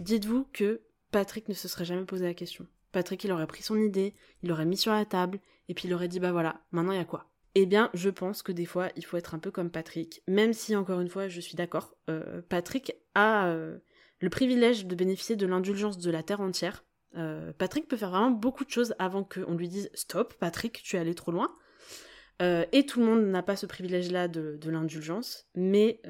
Dites-vous 0.00 0.46
que 0.52 0.82
Patrick 1.10 1.48
ne 1.48 1.54
se 1.54 1.68
serait 1.68 1.84
jamais 1.84 2.04
posé 2.04 2.24
la 2.24 2.34
question. 2.34 2.66
Patrick, 2.92 3.22
il 3.24 3.32
aurait 3.32 3.46
pris 3.46 3.62
son 3.62 3.76
idée, 3.76 4.14
il 4.42 4.48
l'aurait 4.48 4.64
mis 4.64 4.76
sur 4.76 4.92
la 4.92 5.04
table, 5.04 5.40
et 5.68 5.74
puis 5.74 5.88
il 5.88 5.94
aurait 5.94 6.08
dit 6.08 6.20
bah 6.20 6.32
voilà, 6.32 6.60
maintenant 6.72 6.92
il 6.92 6.98
y 6.98 7.00
a 7.00 7.04
quoi? 7.04 7.30
Eh 7.54 7.66
bien, 7.66 7.90
je 7.94 8.10
pense 8.10 8.42
que 8.42 8.52
des 8.52 8.64
fois, 8.64 8.90
il 8.96 9.04
faut 9.04 9.16
être 9.16 9.34
un 9.34 9.38
peu 9.38 9.50
comme 9.50 9.70
Patrick, 9.70 10.22
même 10.28 10.52
si 10.52 10.76
encore 10.76 11.00
une 11.00 11.08
fois, 11.08 11.28
je 11.28 11.40
suis 11.40 11.56
d'accord. 11.56 11.96
Euh, 12.08 12.42
Patrick 12.48 12.92
a 13.14 13.48
euh, 13.48 13.78
le 14.20 14.30
privilège 14.30 14.86
de 14.86 14.94
bénéficier 14.94 15.34
de 15.34 15.46
l'indulgence 15.46 15.98
de 15.98 16.10
la 16.10 16.22
terre 16.22 16.40
entière 16.40 16.84
euh, 17.16 17.52
Patrick 17.58 17.88
peut 17.88 17.96
faire 17.96 18.10
vraiment 18.10 18.30
beaucoup 18.30 18.64
de 18.64 18.70
choses 18.70 18.94
avant 19.00 19.24
qu'on 19.24 19.56
lui 19.56 19.68
dise 19.68 19.90
stop, 19.94 20.34
Patrick, 20.34 20.80
tu 20.84 20.94
es 20.94 21.00
allé 21.00 21.14
trop 21.14 21.32
loin. 21.32 21.52
Et 22.72 22.86
tout 22.86 23.00
le 23.00 23.06
monde 23.06 23.26
n'a 23.26 23.42
pas 23.42 23.56
ce 23.56 23.66
privilège-là 23.66 24.26
de, 24.26 24.58
l'indulgence, 24.70 25.46
mais 25.54 26.00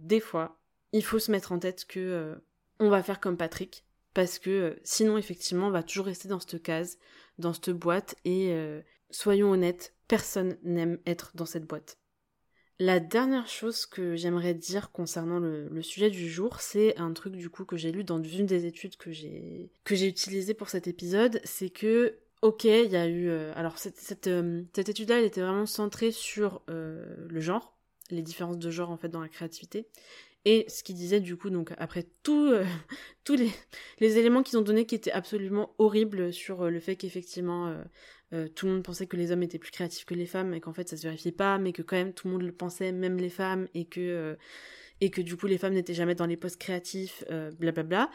des 0.00 0.18
fois, 0.18 0.58
il 0.92 1.04
faut 1.04 1.20
se 1.20 1.30
mettre 1.30 1.52
en 1.52 1.60
tête 1.60 1.84
que 1.84 2.40
on 2.80 2.88
va 2.88 3.04
faire 3.04 3.20
comme 3.20 3.36
Patrick, 3.36 3.84
parce 4.20 4.38
que 4.38 4.78
sinon, 4.84 5.16
effectivement, 5.16 5.68
on 5.68 5.70
va 5.70 5.82
toujours 5.82 6.04
rester 6.04 6.28
dans 6.28 6.40
cette 6.40 6.62
case, 6.62 6.98
dans 7.38 7.54
cette 7.54 7.70
boîte, 7.70 8.16
et 8.26 8.54
soyons 9.08 9.50
honnêtes, 9.50 9.94
personne 10.08 10.58
n'aime 10.62 10.98
être 11.06 11.32
dans 11.36 11.46
cette 11.46 11.64
boîte. 11.64 11.96
La 12.78 13.00
dernière 13.00 13.48
chose 13.48 13.86
que 13.86 14.16
j'aimerais 14.16 14.52
dire 14.52 14.92
concernant 14.92 15.38
le, 15.38 15.80
sujet 15.80 16.10
du 16.10 16.28
jour, 16.28 16.60
c'est 16.60 16.98
un 16.98 17.14
truc 17.14 17.34
du 17.34 17.48
coup 17.48 17.64
que 17.64 17.78
j'ai 17.78 17.92
lu 17.92 18.04
dans 18.04 18.22
une 18.22 18.44
des 18.44 18.66
études 18.66 18.98
que 18.98 19.10
j'ai 19.10 19.72
que 19.84 19.94
j'ai 19.94 20.06
utilisé 20.06 20.52
pour 20.52 20.68
cet 20.68 20.86
épisode, 20.86 21.40
c'est 21.44 21.70
que 21.70 22.18
ok, 22.42 22.64
il 22.64 22.90
y 22.90 22.96
a 22.96 23.06
eu 23.06 23.30
euh, 23.30 23.54
alors 23.56 23.78
cette 23.78 24.26
euh, 24.26 24.64
étude-là, 24.76 25.20
elle 25.20 25.24
était 25.24 25.40
vraiment 25.40 25.64
centrée 25.64 26.12
sur 26.12 26.60
euh, 26.68 27.06
le 27.26 27.40
genre, 27.40 27.74
les 28.10 28.20
différences 28.20 28.58
de 28.58 28.70
genre 28.70 28.90
en 28.90 28.98
fait 28.98 29.08
dans 29.08 29.22
la 29.22 29.30
créativité. 29.30 29.88
Et 30.44 30.64
ce 30.68 30.82
qu'il 30.82 30.94
disait 30.94 31.20
du 31.20 31.36
coup, 31.36 31.50
donc 31.50 31.72
après 31.76 32.06
tout, 32.22 32.50
tous 33.24 33.36
les, 33.36 33.50
les 33.98 34.18
éléments 34.18 34.42
qu'ils 34.42 34.58
ont 34.58 34.62
donnés 34.62 34.86
qui 34.86 34.94
étaient 34.94 35.12
absolument 35.12 35.74
horribles 35.78 36.32
sur 36.32 36.70
le 36.70 36.80
fait 36.80 36.96
qu'effectivement 36.96 37.76
euh, 38.32 38.48
tout 38.48 38.66
le 38.66 38.72
monde 38.72 38.82
pensait 38.84 39.06
que 39.06 39.16
les 39.16 39.32
hommes 39.32 39.42
étaient 39.42 39.58
plus 39.58 39.72
créatifs 39.72 40.04
que 40.04 40.14
les 40.14 40.26
femmes 40.26 40.54
et 40.54 40.60
qu'en 40.60 40.72
fait 40.72 40.88
ça 40.88 40.96
se 40.96 41.02
vérifiait 41.02 41.32
pas, 41.32 41.58
mais 41.58 41.72
que 41.72 41.82
quand 41.82 41.96
même 41.96 42.12
tout 42.12 42.28
le 42.28 42.34
monde 42.34 42.42
le 42.42 42.52
pensait, 42.52 42.92
même 42.92 43.16
les 43.16 43.30
femmes, 43.30 43.68
et 43.74 43.86
que 43.86 44.00
euh, 44.00 44.36
et 45.00 45.10
que 45.10 45.20
du 45.20 45.36
coup 45.36 45.46
les 45.46 45.58
femmes 45.58 45.74
n'étaient 45.74 45.94
jamais 45.94 46.14
dans 46.14 46.26
les 46.26 46.36
postes 46.36 46.60
créatifs, 46.60 47.24
blablabla. 47.58 48.04
Euh, 48.04 48.06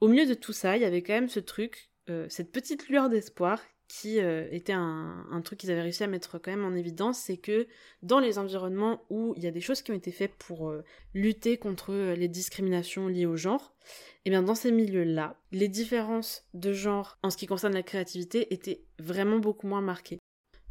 Au 0.00 0.08
milieu 0.08 0.26
de 0.26 0.34
tout 0.34 0.52
ça, 0.52 0.76
il 0.76 0.82
y 0.82 0.86
avait 0.86 1.02
quand 1.02 1.14
même 1.14 1.28
ce 1.28 1.40
truc, 1.40 1.90
cette 2.28 2.52
petite 2.52 2.88
lueur 2.88 3.10
d'espoir 3.10 3.60
qui 3.88 4.20
euh, 4.20 4.46
était 4.52 4.74
un, 4.74 5.40
truc 5.42 5.58
qu'ils 5.58 5.70
avaient 5.70 5.82
réussi 5.82 6.04
à 6.04 6.06
mettre 6.06 6.38
quand 6.38 6.50
même 6.50 6.64
en 6.64 6.74
évidence, 6.74 7.18
c'est 7.18 7.38
que 7.38 7.66
dans 8.02 8.20
les 8.20 8.38
environnements 8.38 9.02
où 9.08 9.32
il 9.36 9.42
y 9.42 9.46
a 9.46 9.50
des 9.50 9.62
choses 9.62 9.80
qui 9.80 9.90
ont 9.90 9.94
été 9.94 10.12
faites 10.12 10.34
pour 10.34 10.68
euh, 10.68 10.84
lutter 11.14 11.56
contre 11.56 11.92
euh, 11.92 12.14
les 12.14 12.28
discriminations 12.28 13.08
liées 13.08 13.26
au 13.26 13.36
genre, 13.36 13.74
et 13.80 14.20
eh 14.26 14.30
bien 14.30 14.42
dans 14.42 14.54
ces 14.54 14.70
milieux-là, 14.70 15.36
les 15.52 15.68
différences 15.68 16.46
de 16.52 16.72
genre 16.74 17.18
en 17.22 17.30
ce 17.30 17.38
qui 17.38 17.46
concerne 17.46 17.72
la 17.72 17.82
créativité 17.82 18.52
étaient 18.52 18.82
vraiment 18.98 19.38
beaucoup 19.38 19.66
moins 19.66 19.80
marquées. 19.80 20.18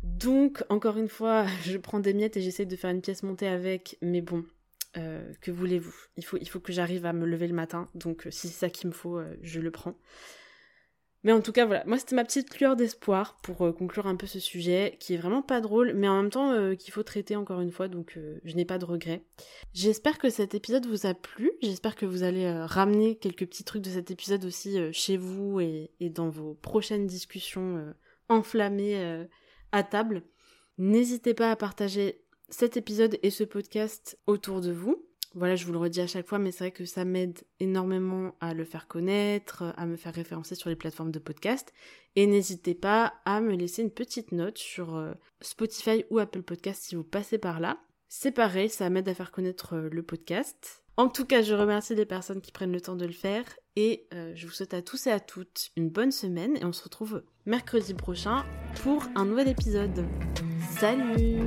Donc, 0.04 0.64
encore 0.70 0.98
une 0.98 1.10
fois, 1.10 1.48
je 1.64 1.78
prends 1.78 2.00
des 2.00 2.14
miettes 2.14 2.38
et 2.38 2.42
j'essaie 2.42 2.68
de 2.68 2.76
faire 2.76 2.92
une 2.92 3.02
pièce 3.02 3.24
montée 3.24 3.48
avec, 3.48 3.98
mais 4.02 4.22
bon, 4.22 4.46
que 5.42 5.52
voulez-vous? 5.52 5.94
Il 6.18 6.26
faut, 6.26 6.38
il 6.42 6.50
faut 6.50 6.60
que 6.60 6.74
j'arrive 6.74 7.06
à 7.06 7.14
me 7.14 7.28
lever 7.28 7.48
le 7.48 7.54
matin, 7.54 7.88
donc 7.94 8.28
si 8.32 8.48
c'est 8.48 8.60
ça 8.60 8.70
qu'il 8.72 8.88
me 8.90 8.94
faut, 8.94 9.20
je 9.44 9.60
le 9.60 9.70
prends. 9.70 9.96
Mais 11.24 11.32
en 11.32 11.42
tout 11.42 11.52
cas, 11.52 11.66
voilà, 11.66 11.84
moi 11.86 11.98
c'était 11.98 12.16
ma 12.16 12.24
petite 12.24 12.58
lueur 12.60 12.76
d'espoir 12.76 13.38
pour 13.42 13.66
euh, 13.66 13.72
conclure 13.72 14.08
un 14.08 14.16
peu 14.16 14.28
ce 14.28 14.40
sujet, 14.40 14.98
qui 15.00 15.16
est 15.16 15.18
vraiment 15.18 15.42
pas 15.42 15.62
drôle, 15.62 15.94
mais 15.94 16.08
en 16.08 16.22
même 16.22 16.30
temps 16.30 16.52
euh, 16.52 16.76
qu'il 16.76 16.94
faut 16.94 17.04
traiter 17.04 17.36
encore 17.36 17.60
une 17.60 17.72
fois, 17.72 17.88
donc 17.88 18.14
euh, 18.18 18.40
je 18.44 18.56
n'ai 18.56 18.66
pas 18.66 18.78
de 18.78 18.86
regrets. 18.86 19.24
J'espère 19.74 20.20
que 20.20 20.30
cet 20.30 20.54
épisode 20.54 20.86
vous 20.86 21.08
a 21.08 21.14
plu, 21.14 21.52
j'espère 21.62 21.96
que 21.96 22.06
vous 22.06 22.24
allez 22.24 22.50
ramener 22.50 23.18
quelques 23.18 23.48
petits 23.48 23.64
trucs 23.64 23.82
de 23.82 23.90
cet 23.90 24.12
épisode 24.12 24.46
aussi 24.46 24.78
chez 24.94 25.18
vous 25.18 25.60
et, 25.60 25.92
et, 26.00 26.10
dans 26.10 26.30
vos 26.30 26.54
prochaines 26.54 27.08
discussions 27.08 27.94
enflammées 28.30 29.28
à 29.72 29.84
table. 29.84 30.24
N'hésitez 30.78 31.34
pas 31.34 31.52
à 31.52 31.56
partager 31.56 32.22
cet 32.50 32.78
épisode 32.78 33.18
et 33.24 33.32
ce 33.32 33.44
podcast 33.44 34.18
autour 34.28 34.62
de 34.62 34.72
vous. 34.72 35.07
Voilà, 35.38 35.56
je 35.56 35.66
vous 35.68 35.72
le 35.72 35.78
redis 35.78 36.02
à 36.02 36.08
chaque 36.08 36.26
fois, 36.26 36.40
mais 36.40 36.52
c'est 36.52 36.64
vrai 36.64 36.72
que 36.72 36.86
ça 36.86 37.06
m'aide 37.06 37.40
énormément 37.60 38.34
à 38.42 38.56
le 38.56 38.66
faire 38.66 38.88
connaître, 38.88 39.72
à 39.78 39.86
me 39.86 39.96
faire 39.96 40.16
référencer 40.16 40.56
sur 40.56 40.70
les 40.70 40.76
plateformes 40.76 41.12
de 41.12 41.20
podcast. 41.20 41.74
Et 42.16 42.26
n'hésitez 42.26 42.74
pas 42.74 43.14
à 43.24 43.40
me 43.40 43.56
laisser 43.56 43.84
une 43.84 43.92
petite 43.92 44.32
note 44.32 44.58
sur 44.58 44.96
euh, 44.96 45.14
Spotify 45.42 46.06
ou 46.10 46.18
Apple 46.18 46.42
Podcast 46.42 46.82
si 46.86 46.96
vous 46.96 47.04
passez 47.04 47.38
par 47.38 47.60
là. 47.60 47.78
C'est 48.10 48.32
pareil, 48.32 48.68
ça 48.68 48.90
m'aide 48.90 49.08
à 49.10 49.14
faire 49.14 49.32
connaître 49.32 49.76
euh, 49.76 49.90
le 49.92 50.02
podcast. 50.02 50.84
En 50.98 51.08
tout 51.08 51.26
cas, 51.26 51.44
je 51.44 51.54
remercie 51.54 51.94
les 51.94 52.08
personnes 52.08 52.42
qui 52.42 52.52
prennent 52.52 52.72
le 52.72 52.82
temps 52.82 52.96
de 52.96 53.06
le 53.06 53.14
faire 53.14 53.44
et 53.76 54.08
euh, 54.16 54.32
je 54.34 54.48
vous 54.48 54.54
souhaite 54.54 54.74
à 54.74 54.82
tous 54.82 55.06
et 55.06 55.12
à 55.12 55.20
toutes 55.20 55.70
une 55.76 55.90
bonne 55.90 56.12
semaine 56.12 56.58
et 56.58 56.66
on 56.66 56.74
se 56.74 56.84
retrouve 56.84 57.22
mercredi 57.46 57.94
prochain 57.94 58.44
pour 58.82 59.04
un 59.14 59.26
nouvel 59.26 59.50
épisode. 59.50 60.04
Salut 60.80 61.44